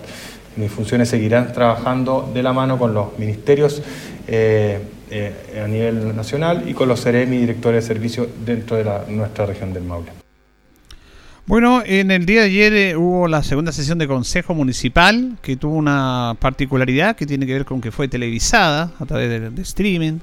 mis 0.56 0.70
funciones 0.70 1.08
seguirán 1.08 1.52
trabajando 1.52 2.30
de 2.34 2.42
la 2.42 2.52
mano 2.52 2.78
con 2.78 2.92
los 2.92 3.18
ministerios 3.18 3.82
eh, 4.28 4.80
eh, 5.10 5.62
a 5.64 5.66
nivel 5.66 6.14
nacional 6.14 6.64
y 6.68 6.74
con 6.74 6.88
los 6.88 7.02
CEREMI, 7.02 7.38
directores 7.38 7.84
de 7.84 7.94
servicio 7.94 8.26
dentro 8.44 8.76
de 8.76 8.84
nuestra 9.08 9.46
región 9.46 9.72
del 9.72 9.84
Maule. 9.84 10.21
Bueno, 11.44 11.83
en 11.85 12.12
el 12.12 12.24
día 12.24 12.42
de 12.42 12.46
ayer 12.46 12.72
eh, 12.72 12.96
hubo 12.96 13.26
la 13.26 13.42
segunda 13.42 13.72
sesión 13.72 13.98
de 13.98 14.07
Consejo 14.07 14.55
Municipal 14.55 15.38
que 15.42 15.57
tuvo 15.57 15.74
una 15.74 16.37
particularidad 16.38 17.16
que 17.16 17.26
tiene 17.26 17.46
que 17.46 17.52
ver 17.55 17.64
con 17.64 17.81
que 17.81 17.90
fue 17.90 18.07
televisada 18.07 18.92
a 19.00 19.07
través 19.07 19.52
de, 19.52 19.62
streaming. 19.62 20.20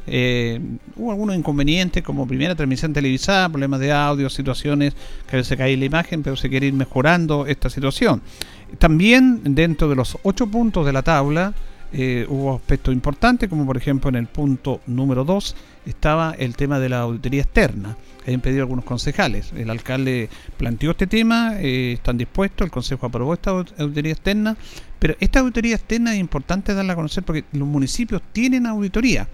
hubo 0.95 1.11
algunos 1.11 1.35
inconvenientes 1.35 2.03
como 2.03 2.25
primera 2.25 2.55
transmisión 2.55 2.93
televisada, 2.93 3.49
problemas 3.49 3.81
de 3.81 3.91
audio, 3.91 4.29
situaciones 4.29 4.93
que 5.29 5.35
a 5.35 5.39
veces 5.39 5.57
cae 5.57 5.75
la 5.75 5.85
imagen, 5.85 6.23
pero 6.23 6.37
se 6.37 6.49
quiere 6.49 6.67
ir 6.67 6.73
mejorando 6.73 7.45
esta 7.47 7.69
situación. 7.69 8.21
También 8.77 9.41
dentro 9.43 9.89
de 9.89 9.95
los 9.95 10.17
ocho 10.23 10.47
puntos 10.47 10.85
de 10.85 10.93
la 10.93 11.03
tabla 11.03 11.53
eh, 11.91 12.25
hubo 12.29 12.55
aspectos 12.55 12.93
importantes, 12.93 13.49
como 13.49 13.65
por 13.65 13.75
ejemplo 13.77 14.09
en 14.09 14.15
el 14.15 14.27
punto 14.27 14.81
número 14.85 15.23
2 15.23 15.55
estaba 15.85 16.35
el 16.37 16.55
tema 16.55 16.79
de 16.79 16.89
la 16.89 16.99
auditoría 16.99 17.41
externa, 17.41 17.97
habían 18.21 18.41
pedido 18.41 18.61
algunos 18.61 18.85
concejales. 18.85 19.51
El 19.55 19.69
alcalde 19.69 20.29
planteó 20.57 20.91
este 20.91 21.07
tema, 21.07 21.59
eh, 21.59 21.93
están 21.93 22.17
dispuestos, 22.17 22.65
el 22.65 22.71
consejo 22.71 23.07
aprobó 23.07 23.33
esta 23.33 23.51
auditoría 23.51 24.11
externa, 24.11 24.55
pero 24.99 25.15
esta 25.19 25.39
auditoría 25.39 25.75
externa 25.75 26.13
es 26.13 26.19
importante 26.19 26.73
darla 26.73 26.93
a 26.93 26.95
conocer 26.95 27.23
porque 27.23 27.45
los 27.53 27.67
municipios 27.67 28.21
tienen 28.33 28.67
auditoría 28.67 29.27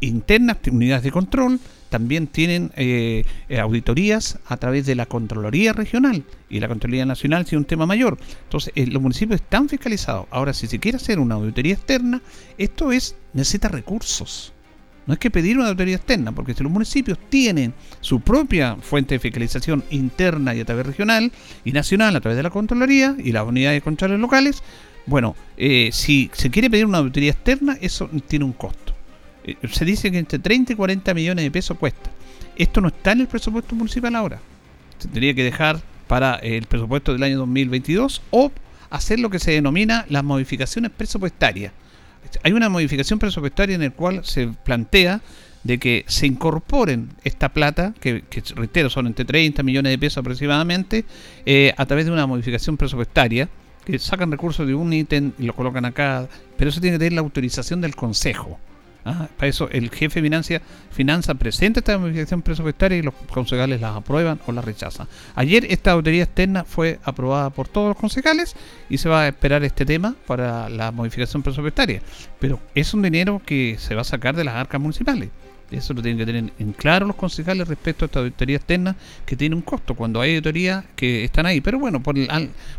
internas, 0.00 0.56
unidades 0.70 1.04
de 1.04 1.10
control, 1.10 1.60
también 1.90 2.28
tienen 2.28 2.72
eh, 2.76 3.24
eh, 3.48 3.58
auditorías 3.58 4.38
a 4.46 4.56
través 4.56 4.86
de 4.86 4.94
la 4.94 5.06
Contraloría 5.06 5.72
Regional 5.74 6.24
y 6.48 6.60
la 6.60 6.68
Contraloría 6.68 7.04
Nacional 7.04 7.46
si 7.46 7.56
es 7.56 7.58
un 7.58 7.66
tema 7.66 7.84
mayor. 7.84 8.16
Entonces, 8.44 8.72
eh, 8.76 8.86
los 8.86 9.02
municipios 9.02 9.40
están 9.40 9.68
fiscalizados. 9.68 10.26
Ahora, 10.30 10.54
si 10.54 10.66
se 10.66 10.78
quiere 10.78 10.96
hacer 10.96 11.18
una 11.18 11.34
auditoría 11.34 11.74
externa, 11.74 12.22
esto 12.56 12.92
es, 12.92 13.16
necesita 13.34 13.68
recursos. 13.68 14.54
No 15.06 15.14
es 15.14 15.18
que 15.18 15.30
pedir 15.30 15.58
una 15.58 15.66
auditoría 15.66 15.96
externa, 15.96 16.32
porque 16.32 16.54
si 16.54 16.62
los 16.62 16.70
municipios 16.70 17.18
tienen 17.28 17.74
su 18.00 18.20
propia 18.20 18.76
fuente 18.76 19.16
de 19.16 19.18
fiscalización 19.18 19.82
interna 19.90 20.54
y 20.54 20.60
a 20.60 20.64
través 20.64 20.86
regional 20.86 21.32
y 21.64 21.72
nacional 21.72 22.14
a 22.14 22.20
través 22.20 22.36
de 22.36 22.44
la 22.44 22.50
Contraloría 22.50 23.16
y 23.18 23.32
las 23.32 23.46
unidades 23.46 23.78
de 23.78 23.82
controles 23.82 24.20
locales, 24.20 24.62
bueno, 25.06 25.34
si 25.90 26.30
se 26.32 26.50
quiere 26.50 26.70
pedir 26.70 26.86
una 26.86 26.98
auditoría 26.98 27.32
externa, 27.32 27.76
eso 27.80 28.08
tiene 28.28 28.44
un 28.44 28.52
costo. 28.52 28.79
Eh, 29.44 29.56
se 29.70 29.84
dice 29.84 30.10
que 30.10 30.18
entre 30.18 30.38
30 30.38 30.72
y 30.72 30.76
40 30.76 31.14
millones 31.14 31.44
de 31.44 31.50
pesos 31.50 31.76
cuesta. 31.78 32.10
Esto 32.56 32.80
no 32.80 32.88
está 32.88 33.12
en 33.12 33.20
el 33.20 33.26
presupuesto 33.26 33.74
municipal 33.74 34.14
ahora. 34.14 34.40
Se 34.98 35.08
tendría 35.08 35.34
que 35.34 35.44
dejar 35.44 35.80
para 36.06 36.36
el 36.36 36.66
presupuesto 36.66 37.12
del 37.12 37.22
año 37.22 37.38
2022 37.38 38.22
o 38.30 38.50
hacer 38.90 39.20
lo 39.20 39.30
que 39.30 39.38
se 39.38 39.52
denomina 39.52 40.04
las 40.08 40.24
modificaciones 40.24 40.90
presupuestarias. 40.90 41.72
Hay 42.42 42.52
una 42.52 42.68
modificación 42.68 43.18
presupuestaria 43.18 43.76
en 43.76 43.82
la 43.82 43.90
cual 43.90 44.24
se 44.24 44.48
plantea 44.48 45.20
de 45.62 45.78
que 45.78 46.04
se 46.08 46.26
incorporen 46.26 47.10
esta 47.22 47.50
plata, 47.50 47.94
que, 48.00 48.24
reitero 48.54 48.90
son 48.90 49.06
entre 49.06 49.24
30 49.24 49.62
millones 49.62 49.90
de 49.90 49.98
pesos 49.98 50.18
aproximadamente, 50.18 51.04
eh, 51.44 51.72
a 51.76 51.86
través 51.86 52.06
de 52.06 52.12
una 52.12 52.26
modificación 52.26 52.76
presupuestaria, 52.76 53.48
que 53.84 53.98
sacan 53.98 54.30
recursos 54.30 54.66
de 54.66 54.74
un 54.74 54.92
ítem 54.92 55.32
y 55.38 55.44
lo 55.44 55.54
colocan 55.54 55.84
acá, 55.84 56.28
pero 56.56 56.70
eso 56.70 56.80
tiene 56.80 56.96
que 56.96 56.98
tener 56.98 57.12
la 57.14 57.20
autorización 57.20 57.80
del 57.80 57.94
Consejo. 57.94 58.58
Ah, 59.04 59.28
para 59.36 59.48
eso 59.48 59.68
el 59.70 59.90
jefe 59.90 60.20
de 60.20 60.26
finanza, 60.26 60.60
finanza 60.90 61.34
presenta 61.34 61.80
esta 61.80 61.96
modificación 61.96 62.42
presupuestaria 62.42 62.98
y 62.98 63.02
los 63.02 63.14
concejales 63.32 63.80
las 63.80 63.96
aprueban 63.96 64.40
o 64.46 64.52
las 64.52 64.64
rechazan. 64.64 65.08
Ayer 65.34 65.66
esta 65.70 65.92
auditoría 65.92 66.24
externa 66.24 66.64
fue 66.64 66.98
aprobada 67.02 67.50
por 67.50 67.66
todos 67.68 67.88
los 67.88 67.96
concejales 67.96 68.54
y 68.90 68.98
se 68.98 69.08
va 69.08 69.22
a 69.22 69.28
esperar 69.28 69.64
este 69.64 69.86
tema 69.86 70.14
para 70.26 70.68
la 70.68 70.92
modificación 70.92 71.42
presupuestaria. 71.42 72.02
Pero 72.38 72.60
es 72.74 72.92
un 72.92 73.02
dinero 73.02 73.40
que 73.44 73.76
se 73.78 73.94
va 73.94 74.02
a 74.02 74.04
sacar 74.04 74.36
de 74.36 74.44
las 74.44 74.54
arcas 74.54 74.80
municipales. 74.80 75.30
Eso 75.70 75.94
lo 75.94 76.02
tienen 76.02 76.18
que 76.18 76.26
tener 76.26 76.52
en 76.58 76.72
claro 76.72 77.06
los 77.06 77.16
concejales 77.16 77.68
respecto 77.68 78.04
a 78.04 78.06
esta 78.06 78.18
auditoría 78.18 78.56
externa 78.56 78.96
que 79.24 79.36
tiene 79.36 79.54
un 79.54 79.62
costo 79.62 79.94
cuando 79.94 80.20
hay 80.20 80.30
auditorías 80.30 80.84
que 80.96 81.24
están 81.24 81.46
ahí. 81.46 81.60
Pero 81.60 81.78
bueno, 81.78 82.02
por 82.02 82.18
el, 82.18 82.28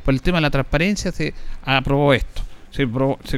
por 0.04 0.14
el 0.14 0.22
tema 0.22 0.38
de 0.38 0.42
la 0.42 0.50
transparencia 0.50 1.12
se 1.12 1.34
aprobó 1.64 2.14
esto. 2.14 2.44
Se, 2.72 2.88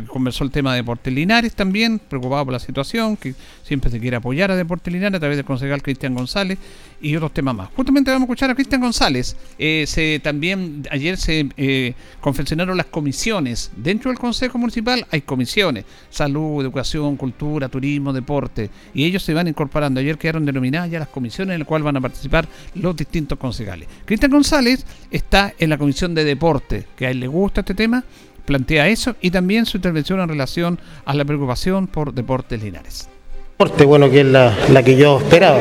conversó 0.06 0.44
el 0.44 0.52
tema 0.52 0.72
de 0.72 0.78
Deportes 0.78 1.12
Linares 1.12 1.56
también, 1.56 1.98
preocupado 1.98 2.46
por 2.46 2.54
la 2.54 2.60
situación, 2.60 3.18
que 3.18 3.34
siempre 3.64 3.90
se 3.90 4.00
quiere 4.00 4.18
apoyar 4.18 4.52
a 4.52 4.56
Deportes 4.56 4.94
Linares 4.94 5.18
a 5.18 5.20
través 5.20 5.38
del 5.38 5.46
concejal 5.46 5.82
Cristian 5.82 6.14
González 6.14 6.60
y 7.02 7.16
otros 7.16 7.34
temas 7.34 7.56
más. 7.56 7.70
Justamente 7.76 8.12
vamos 8.12 8.22
a 8.22 8.26
escuchar 8.26 8.52
a 8.52 8.56
Cristian 8.56 8.80
González. 8.82 9.36
Eh, 9.58 9.86
se, 9.88 10.20
también 10.20 10.84
ayer 10.92 11.18
se 11.18 11.50
eh, 11.58 11.96
confeccionaron 12.22 12.78
las 12.78 12.86
comisiones. 12.86 13.72
Dentro 13.76 14.12
del 14.12 14.20
Consejo 14.20 14.60
Municipal 14.60 15.06
hay 15.10 15.22
comisiones, 15.22 15.86
salud, 16.12 16.62
educación, 16.62 17.18
cultura, 17.18 17.70
turismo, 17.70 18.14
deporte, 18.14 18.70
y 18.94 19.04
ellos 19.04 19.24
se 19.24 19.34
van 19.34 19.48
incorporando. 19.48 20.00
Ayer 20.00 20.20
quedaron 20.20 20.46
denominadas 20.46 20.92
ya 20.92 21.00
las 21.00 21.08
comisiones 21.08 21.54
en 21.54 21.60
las 21.60 21.68
cuales 21.68 21.86
van 21.86 21.98
a 21.98 22.02
participar 22.02 22.48
los 22.76 22.96
distintos 22.96 23.40
concejales. 23.40 23.88
Cristian 24.06 24.30
González 24.30 24.86
está 25.10 25.56
en 25.58 25.72
la 25.72 25.80
comisión 25.80 26.14
de 26.14 26.24
deporte, 26.24 26.86
que 26.96 27.08
a 27.08 27.10
él 27.10 27.20
le 27.20 27.28
gusta 27.28 27.62
este 27.62 27.74
tema 27.74 28.04
plantea 28.46 28.88
eso 28.88 29.16
y 29.22 29.32
también 29.32 29.66
su 29.66 29.78
intervención 29.78 30.20
en 30.20 30.30
relación 30.30 30.80
a 31.06 31.14
la 31.14 31.26
preocupación 31.26 31.88
por 31.88 32.14
Deportes 32.14 32.62
Linares. 32.62 33.10
Deporte, 33.54 33.86
bueno, 33.86 34.10
que 34.10 34.22
es 34.22 34.26
la, 34.26 34.84
que 34.84 34.96
yo 34.96 35.20
esperaba. 35.20 35.60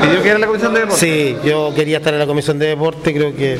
¿Pidió 0.00 0.22
que 0.22 0.30
era 0.30 0.38
la 0.38 0.46
comisión 0.46 0.72
de 0.72 0.80
deporte? 0.80 0.98
Sí, 0.98 1.36
yo 1.44 1.72
quería 1.74 1.98
estar 1.98 2.14
en 2.14 2.18
la 2.18 2.26
comisión 2.26 2.58
de 2.58 2.68
deporte, 2.68 3.12
creo 3.12 3.36
que 3.36 3.58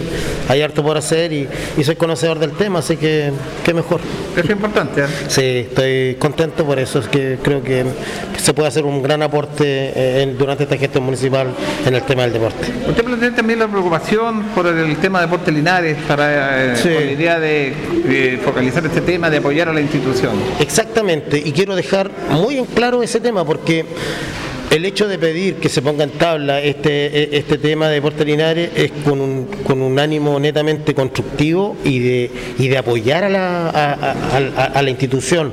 hay 0.49 0.63
harto 0.63 0.83
por 0.83 0.97
hacer 0.97 1.35
y, 1.35 1.49
soy 1.85 1.97
conocedor 1.97 2.39
del 2.39 2.53
tema, 2.53 2.79
así 2.79 2.97
que 2.97 3.31
qué 3.63 3.75
mejor. 3.75 4.01
Es 4.35 4.49
importante. 4.49 5.03
¿eh? 5.03 5.07
Sí, 5.29 5.67
estoy 5.69 6.15
contento 6.15 6.65
por 6.65 6.79
eso, 6.79 7.01
es 7.01 7.09
que 7.09 7.39
creo 7.43 7.63
que 7.63 7.85
se 8.39 8.55
puede 8.55 8.69
hacer 8.69 8.87
un 8.87 9.03
gran 9.03 9.23
aporte 9.23 9.65
eh, 9.67 10.35
durante 10.37 10.65
esta 10.65 10.79
gestión 10.79 11.05
municipal 11.05 11.49
en 11.85 11.95
el 11.95 12.03
tema 12.03 12.23
del 12.23 12.33
deporte. 12.33 12.67
Usted 12.89 13.05
plantea 13.05 13.35
también 13.35 13.59
la 13.59 13.69
preocupación 13.69 14.45
por 14.55 14.67
el 14.67 14.97
tema 14.97 15.21
de 15.21 15.27
deporte 15.27 15.53
Linares, 15.53 15.99
para 16.09 16.73
eh, 16.73 16.77
la 16.85 17.13
idea 17.13 17.39
de, 17.39 18.41
focalizar 18.43 18.85
este 18.87 19.03
tema, 19.03 19.29
de 19.29 19.37
apoyar 19.37 19.69
a 19.69 19.75
la 19.75 19.81
institución. 19.83 20.33
Exactamente, 20.59 21.37
y 21.37 21.53
quiero 21.53 21.77
dejar 21.77 22.11
muy 22.31 22.57
en 22.57 22.65
claro 22.65 23.03
ese 23.03 23.21
tema 23.21 23.42
porque 23.45 23.85
el 24.73 24.87
hecho 24.87 25.07
de 25.07 25.19
pedir 25.19 25.57
que 25.57 25.69
se 25.69 25.83
ponga 25.83 26.03
en 26.03 26.13
tabla 26.13 26.63
este, 26.63 27.37
este 27.37 27.59
tema 27.59 27.89
de 27.89 27.97
deporte 27.97 28.25
Linares 28.25 28.71
es 28.75 28.91
con 29.05 29.21
un, 29.21 29.45
con 29.65 29.83
un 29.83 29.99
ánimo 29.99 30.41
netamente 30.41 30.95
constructivo 30.95 31.77
y 31.85 31.99
de, 31.99 32.31
y 32.59 32.69
de 32.69 32.79
apoyar 32.79 33.25
a 33.25 33.29
la, 33.29 33.69
a, 33.69 34.83
la 34.83 34.91
institución. 34.91 35.53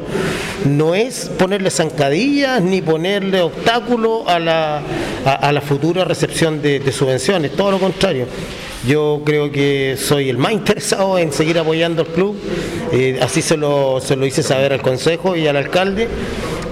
No 0.64 0.96
es 0.96 1.30
ponerle 1.38 1.70
zancadillas 1.70 2.62
ni 2.62 2.82
ponerle 2.82 3.42
obstáculos 3.42 4.22
a 4.26 4.40
la, 4.40 4.82
a, 5.26 5.52
la 5.52 5.60
futura 5.60 6.06
recepción 6.06 6.62
de, 6.62 6.90
subvenciones, 6.90 7.52
todo 7.52 7.72
lo 7.72 7.80
contrario. 7.80 8.26
Yo 8.88 9.22
creo 9.26 9.52
que 9.52 9.98
soy 10.00 10.30
el 10.30 10.38
más 10.38 10.54
interesado 10.54 11.20
en 11.20 11.34
seguir 11.34 11.60
apoyando 11.60 12.04
al 12.04 12.08
club, 12.08 12.38
eh, 12.94 13.20
así 13.22 13.42
se 13.42 13.58
lo, 13.58 14.00
se 14.00 14.16
lo 14.16 14.26
hice 14.26 14.44
saber 14.44 14.72
al 14.72 14.82
Consejo 14.82 15.36
y 15.36 15.46
al 15.46 15.58
alcalde 15.58 16.08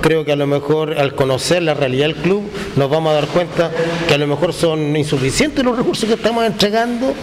creo 0.07 0.23
que 0.23 0.31
a 0.31 0.37
lo 0.37 0.47
mejor 0.47 0.97
al 0.97 1.15
conocer 1.15 1.61
la 1.63 1.73
realidad 1.73 2.05
del 2.05 2.15
club 2.15 2.49
nos 2.77 2.89
vamos 2.89 3.11
a 3.11 3.15
dar 3.15 3.27
cuenta 3.27 3.69
que 4.07 4.13
a 4.13 4.17
lo 4.17 4.25
mejor 4.25 4.53
son 4.53 4.95
insuficientes 4.95 5.65
los 5.65 5.75
recursos 5.75 6.07
que 6.07 6.15
estamos 6.15 6.45
entregando. 6.45 7.13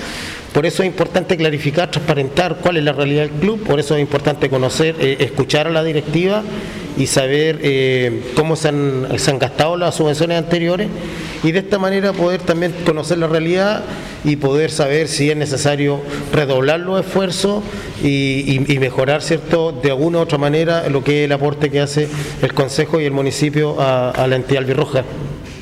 Por 0.53 0.67
eso 0.67 0.83
es 0.83 0.89
importante 0.89 1.35
clarificar, 1.39 1.91
transparentar 1.91 2.57
cuál 2.57 2.77
es 2.77 2.85
la 2.85 2.93
realidad 2.93 3.23
del 3.23 3.31
club, 3.31 3.63
por 3.65 3.81
eso 3.81 3.95
es 3.95 4.03
importante 4.03 4.51
conocer, 4.51 4.97
eh, 5.01 5.17
escuchar 5.21 5.67
a 5.67 5.71
la 5.71 5.83
directiva 5.83 6.43
y 6.99 7.07
saber 7.07 7.59
eh, 7.63 8.21
cómo 8.37 8.55
se 8.55 8.69
han, 8.69 9.09
se 9.17 9.31
han 9.31 9.39
gastado 9.39 9.79
las 9.79 9.95
subvenciones 9.95 10.37
anteriores 10.37 10.89
y 11.45 11.53
de 11.53 11.59
esta 11.59 11.79
manera 11.79 12.13
poder 12.13 12.41
también 12.41 12.75
conocer 12.85 13.19
la 13.19 13.29
realidad 13.29 13.85
y 14.25 14.37
poder 14.37 14.71
saber 14.71 15.09
si 15.09 15.31
es 15.31 15.37
necesario 15.37 16.01
redoblar 16.33 16.81
los 16.81 17.05
esfuerzos 17.05 17.63
y, 18.03 18.59
mejorar, 18.81 19.23
¿cierto?, 19.23 19.71
de 19.71 19.91
alguna 19.91 20.19
u 20.19 20.21
otra 20.23 20.39
manera 20.39 20.89
lo 20.89 21.05
que 21.05 21.21
es 21.21 21.27
el 21.27 21.33
aporte 21.33 21.71
que 21.71 21.81
hace 21.81 22.09
el 22.41 22.55
Consejo 22.55 23.01
y 23.01 23.05
el 23.05 23.13
municipio 23.13 23.77
a, 23.79 24.27
la 24.27 24.37
entidad 24.37 24.63
albirroja. 24.63 25.05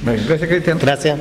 Gracias, 0.05 0.49
Cristian. 0.49 0.79
Gracias. 0.79 1.19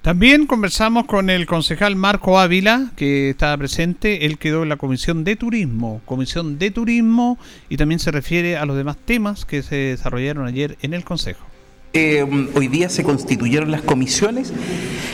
También 0.00 0.46
conversamos 0.46 1.06
con 1.06 1.30
el 1.30 1.46
concejal 1.46 1.96
Marco 1.96 2.38
Ávila, 2.38 2.90
que 2.94 3.30
estaba 3.30 3.56
presente. 3.56 4.26
Él 4.26 4.38
quedó 4.38 4.62
en 4.62 4.68
la 4.68 4.76
Comisión 4.76 5.24
de 5.24 5.34
Turismo, 5.34 6.02
Comisión 6.04 6.58
de 6.58 6.70
Turismo, 6.70 7.38
y 7.68 7.78
también 7.78 7.98
se 7.98 8.10
refiere 8.10 8.58
a 8.58 8.66
los 8.66 8.76
demás 8.76 8.96
temas 9.02 9.44
que 9.44 9.62
se 9.62 9.76
desarrollaron 9.76 10.46
ayer 10.46 10.76
en 10.82 10.94
el 10.94 11.04
Consejo. 11.04 11.53
Eh, 11.96 12.26
hoy 12.56 12.66
día 12.66 12.88
se 12.88 13.04
constituyeron 13.04 13.70
las 13.70 13.80
comisiones 13.80 14.52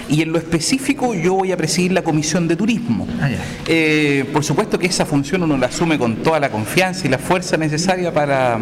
y 0.08 0.22
en 0.22 0.32
lo 0.32 0.38
específico 0.38 1.12
yo 1.14 1.34
voy 1.34 1.52
a 1.52 1.56
presidir 1.58 1.92
la 1.92 2.00
comisión 2.00 2.48
de 2.48 2.56
turismo. 2.56 3.06
Ah, 3.20 3.28
eh, 3.66 4.24
por 4.32 4.42
supuesto 4.44 4.78
que 4.78 4.86
esa 4.86 5.04
función 5.04 5.42
uno 5.42 5.58
la 5.58 5.66
asume 5.66 5.98
con 5.98 6.16
toda 6.22 6.40
la 6.40 6.48
confianza 6.48 7.06
y 7.06 7.10
la 7.10 7.18
fuerza 7.18 7.58
necesaria 7.58 8.14
para, 8.14 8.60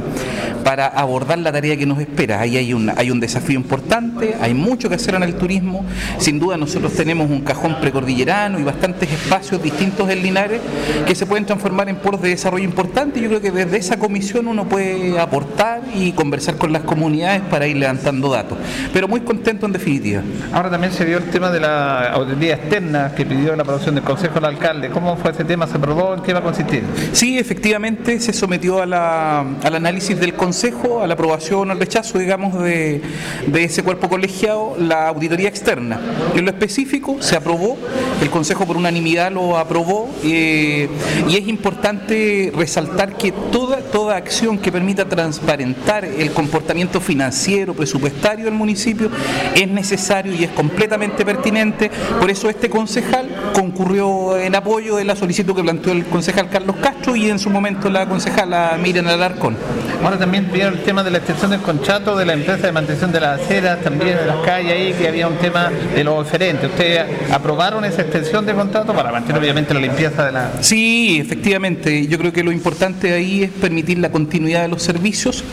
para 0.64 0.88
abordar 0.88 1.38
la 1.38 1.52
tarea 1.52 1.76
que 1.76 1.86
nos 1.86 2.00
espera. 2.00 2.40
Ahí 2.40 2.56
hay 2.56 2.74
un, 2.74 2.90
hay 2.96 3.12
un 3.12 3.20
desafío 3.20 3.54
importante, 3.54 4.34
hay 4.40 4.52
mucho 4.52 4.88
que 4.88 4.96
hacer 4.96 5.14
en 5.14 5.22
el 5.22 5.36
turismo. 5.36 5.84
Sin 6.18 6.40
duda 6.40 6.56
nosotros 6.56 6.94
tenemos 6.94 7.30
un 7.30 7.42
cajón 7.42 7.76
precordillerano 7.80 8.58
y 8.58 8.64
bastantes 8.64 9.12
espacios 9.12 9.62
distintos 9.62 10.10
en 10.10 10.24
Linares 10.24 10.60
que 11.06 11.14
se 11.14 11.24
pueden 11.24 11.46
transformar 11.46 11.88
en 11.88 11.94
poros 11.94 12.20
de 12.20 12.30
desarrollo 12.30 12.64
importante. 12.64 13.20
Yo 13.20 13.28
creo 13.28 13.40
que 13.40 13.52
desde 13.52 13.76
esa 13.76 13.96
comisión 13.96 14.48
uno 14.48 14.68
puede 14.68 15.20
aportar 15.20 15.82
y 15.94 16.10
conversar 16.10 16.56
con 16.56 16.72
las 16.72 16.82
comunidades 16.82 17.42
para 17.42 17.68
ir 17.68 17.76
levantando 17.76 18.07
dando 18.08 18.30
datos. 18.30 18.58
Pero 18.92 19.08
muy 19.08 19.20
contento 19.20 19.66
en 19.66 19.72
definitiva. 19.72 20.22
Ahora 20.52 20.70
también 20.70 20.92
se 20.92 21.04
dio 21.04 21.18
el 21.18 21.24
tema 21.24 21.50
de 21.50 21.60
la 21.60 22.12
auditoría 22.12 22.54
externa 22.54 23.12
que 23.14 23.24
pidió 23.24 23.54
la 23.54 23.62
aprobación 23.62 23.94
del 23.94 24.04
Consejo 24.04 24.34
del 24.34 24.46
Alcalde. 24.46 24.90
¿Cómo 24.90 25.16
fue 25.16 25.30
ese 25.30 25.44
tema? 25.44 25.66
¿Se 25.66 25.76
aprobó? 25.76 26.14
¿En 26.14 26.22
qué 26.22 26.32
va 26.32 26.40
a 26.40 26.42
consistir? 26.42 26.82
Sí, 27.12 27.38
efectivamente 27.38 28.20
se 28.20 28.32
sometió 28.32 28.82
a 28.82 28.86
la, 28.86 29.40
al 29.40 29.74
análisis 29.74 30.18
del 30.18 30.34
Consejo, 30.34 31.02
a 31.02 31.06
la 31.06 31.14
aprobación 31.14 31.68
o 31.68 31.72
al 31.72 31.78
rechazo, 31.78 32.18
digamos, 32.18 32.60
de, 32.62 33.02
de 33.46 33.64
ese 33.64 33.82
cuerpo 33.82 34.08
colegiado, 34.08 34.76
la 34.78 35.08
auditoría 35.08 35.48
externa. 35.48 36.00
En 36.34 36.44
lo 36.44 36.50
específico 36.50 37.18
se 37.20 37.36
aprobó, 37.36 37.76
el 38.22 38.30
Consejo 38.30 38.66
por 38.66 38.76
unanimidad 38.76 39.30
lo 39.32 39.58
aprobó 39.58 40.08
eh, 40.24 40.88
y 41.28 41.36
es 41.36 41.48
importante 41.48 42.52
resaltar 42.56 43.16
que 43.16 43.32
toda, 43.32 43.78
toda 43.78 44.16
acción 44.16 44.58
que 44.58 44.72
permita 44.72 45.04
transparentar 45.08 46.04
el 46.04 46.32
comportamiento 46.32 47.00
financiero, 47.00 47.74
presupuestario, 47.74 47.97
presupuestario 47.98 48.44
del 48.44 48.54
municipio 48.54 49.10
es 49.54 49.68
necesario 49.68 50.32
y 50.32 50.44
es 50.44 50.50
completamente 50.50 51.24
pertinente. 51.24 51.90
Por 52.20 52.30
eso 52.30 52.48
este 52.48 52.70
concejal 52.70 53.28
concurrió 53.52 54.38
en 54.38 54.54
apoyo 54.54 54.96
de 54.96 55.04
la 55.04 55.16
solicitud 55.16 55.54
que 55.54 55.62
planteó 55.62 55.92
el 55.92 56.06
concejal 56.06 56.48
Carlos 56.48 56.76
Castro 56.76 57.16
y 57.16 57.28
en 57.28 57.38
su 57.38 57.50
momento 57.50 57.90
la 57.90 58.06
concejala 58.06 58.78
Miriam 58.80 59.06
Alarcón. 59.08 59.56
Ahora 60.02 60.18
también 60.18 60.48
vieron 60.52 60.74
el 60.74 60.82
tema 60.82 61.02
de 61.02 61.10
la 61.10 61.18
extensión 61.18 61.50
del 61.50 61.60
contrato 61.60 62.16
de 62.16 62.24
la 62.24 62.34
empresa 62.34 62.66
de 62.66 62.72
mantención 62.72 63.10
de 63.10 63.20
las 63.20 63.40
aceras, 63.40 63.80
también 63.82 64.16
de 64.16 64.26
las 64.26 64.36
calles 64.44 64.72
ahí, 64.72 64.92
que 64.92 65.08
había 65.08 65.26
un 65.26 65.36
tema 65.36 65.70
de 65.94 66.04
los 66.04 66.26
oferentes. 66.26 66.70
¿Ustedes 66.70 67.04
aprobaron 67.32 67.84
esa 67.84 68.02
extensión 68.02 68.46
de 68.46 68.54
contrato 68.54 68.94
para 68.94 69.10
mantener 69.10 69.40
obviamente 69.42 69.74
la 69.74 69.80
limpieza 69.80 70.24
de 70.24 70.32
la... 70.32 70.52
Sí, 70.60 71.18
efectivamente. 71.20 72.06
Yo 72.06 72.18
creo 72.18 72.32
que 72.32 72.44
lo 72.44 72.52
importante 72.52 73.12
ahí 73.12 73.42
es 73.44 73.50
permitir 73.50 73.98
la 73.98 74.10
continuidad 74.10 74.62
de 74.62 74.68
los 74.68 74.82
servicios 74.82 75.44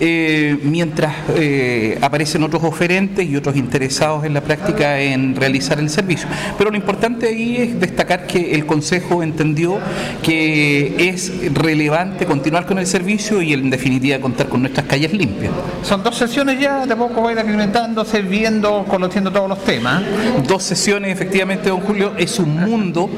eh, 0.00 0.56
mientras 0.62 1.12
eh, 1.34 1.98
aparecen 2.00 2.42
otros 2.42 2.62
oferentes 2.62 3.28
y 3.28 3.36
otros 3.36 3.56
interesados 3.56 4.24
en 4.24 4.34
la 4.34 4.40
práctica 4.40 5.00
en 5.00 5.34
realizar 5.34 5.78
el 5.78 5.90
servicio. 5.90 6.28
Pero 6.56 6.70
lo 6.70 6.76
importante 6.76 7.26
ahí 7.26 7.56
es 7.56 7.80
destacar 7.80 8.26
que 8.26 8.54
el 8.54 8.64
Consejo 8.66 9.22
entendió 9.22 9.78
que 10.22 11.08
es 11.08 11.52
relevante 11.52 12.26
continuar 12.26 12.66
con 12.66 12.78
el 12.78 12.86
servicio 12.86 13.42
y 13.42 13.52
en 13.52 13.70
definitiva 13.70 14.18
contar 14.20 14.48
con 14.48 14.60
nuestras 14.60 14.86
calles 14.86 15.12
limpias. 15.12 15.52
Son 15.82 16.02
dos 16.02 16.16
sesiones 16.16 16.60
ya, 16.60 16.86
de 16.86 16.94
poco 16.94 17.22
va 17.22 17.30
a 17.30 17.32
ir 17.32 17.38
aclimatándose, 17.38 18.22
viendo, 18.22 18.84
conociendo 18.84 19.32
todos 19.32 19.48
los 19.48 19.64
temas. 19.64 20.02
Dos 20.46 20.62
sesiones, 20.62 21.12
efectivamente, 21.12 21.70
don 21.70 21.80
Julio, 21.80 22.12
es 22.16 22.38
un 22.38 22.54
mundo. 22.54 23.10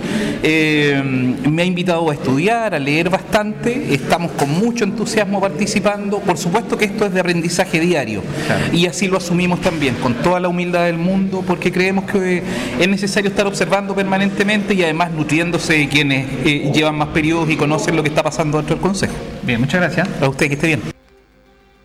Eh, 0.43 1.03
me 1.51 1.63
ha 1.63 1.65
invitado 1.65 2.11
a 2.11 2.15
estudiar, 2.15 2.75
a 2.75 2.79
leer 2.79 3.11
bastante, 3.11 3.95
estamos 3.95 4.33
con 4.33 4.51
mucho 4.51 4.85
entusiasmo 4.85 5.41
participando, 5.41 6.21
por 6.21 6.39
supuesto 6.39 6.70
que 6.77 6.87
esto 6.87 7.07
es 7.07 7.13
de 7.13 7.21
aprendizaje 7.21 7.81
diario 7.81 8.23
y 8.73 8.87
así 8.87 9.09
lo 9.09 9.17
asumimos 9.17 9.61
también, 9.61 9.95
con 9.97 10.15
toda 10.15 10.41
la 10.41 10.49
humildad 10.49 10.87
del 10.87 10.99
mundo, 10.99 11.43
porque 11.47 11.73
creemos 11.73 12.05
que 12.05 12.43
es 12.79 12.89
necesario 12.89 13.31
estar 13.31 13.47
observando 13.47 13.95
permanentemente 13.95 14.75
y 14.75 14.83
además 14.83 15.11
nutriéndose 15.13 15.75
de 15.75 15.89
quienes 15.89 16.27
eh, 16.45 16.71
llevan 16.73 16.97
más 16.97 17.09
periodos 17.09 17.51
y 17.51 17.57
conocen 17.57 17.97
lo 17.97 18.03
que 18.03 18.09
está 18.09 18.23
pasando 18.23 18.59
dentro 18.59 18.77
del 18.77 18.83
Consejo. 18.83 19.15
Bien, 19.43 19.61
muchas 19.61 19.81
gracias. 19.81 20.09
A 20.21 20.29
usted 20.29 20.49
que 20.49 20.55
esté 20.55 20.67
bien. 20.69 21.00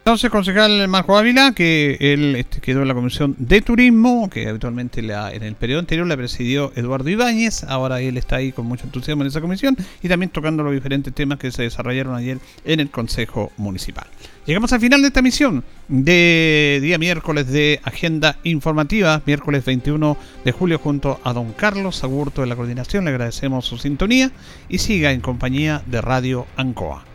Entonces, 0.07 0.29
concejal 0.29 0.87
Marco 0.87 1.17
Ávila, 1.17 1.53
que 1.53 1.97
él 1.99 2.35
este, 2.35 2.61
quedó 2.61 2.83
en 2.83 2.87
la 2.87 2.93
Comisión 2.93 3.35
de 3.39 3.59
Turismo, 3.61 4.29
que 4.29 4.47
habitualmente 4.47 5.01
la, 5.01 5.33
en 5.33 5.41
el 5.41 5.55
periodo 5.55 5.79
anterior 5.79 6.05
la 6.05 6.15
presidió 6.15 6.71
Eduardo 6.75 7.09
Ibáñez, 7.09 7.63
ahora 7.63 7.99
él 8.01 8.15
está 8.15 8.35
ahí 8.35 8.51
con 8.51 8.67
mucho 8.67 8.83
entusiasmo 8.83 9.23
en 9.23 9.29
esa 9.29 9.41
comisión 9.41 9.75
y 10.03 10.07
también 10.07 10.29
tocando 10.29 10.61
los 10.61 10.73
diferentes 10.73 11.11
temas 11.11 11.39
que 11.39 11.51
se 11.51 11.63
desarrollaron 11.63 12.13
ayer 12.13 12.37
en 12.65 12.81
el 12.81 12.91
Consejo 12.91 13.51
Municipal. 13.57 14.05
Llegamos 14.45 14.71
al 14.73 14.79
final 14.79 15.01
de 15.01 15.07
esta 15.07 15.23
misión 15.23 15.63
de 15.87 16.77
día 16.83 16.99
miércoles 16.99 17.47
de 17.47 17.79
agenda 17.83 18.37
informativa, 18.43 19.23
miércoles 19.25 19.65
21 19.65 20.17
de 20.43 20.51
julio 20.51 20.77
junto 20.77 21.19
a 21.23 21.33
don 21.33 21.51
Carlos 21.53 22.03
Agurto 22.03 22.41
de 22.41 22.47
la 22.47 22.55
coordinación. 22.55 23.05
Le 23.05 23.09
agradecemos 23.09 23.65
su 23.65 23.79
sintonía 23.79 24.29
y 24.69 24.77
siga 24.77 25.13
en 25.13 25.21
compañía 25.21 25.81
de 25.87 25.99
Radio 25.99 26.45
Ancoa. 26.57 27.14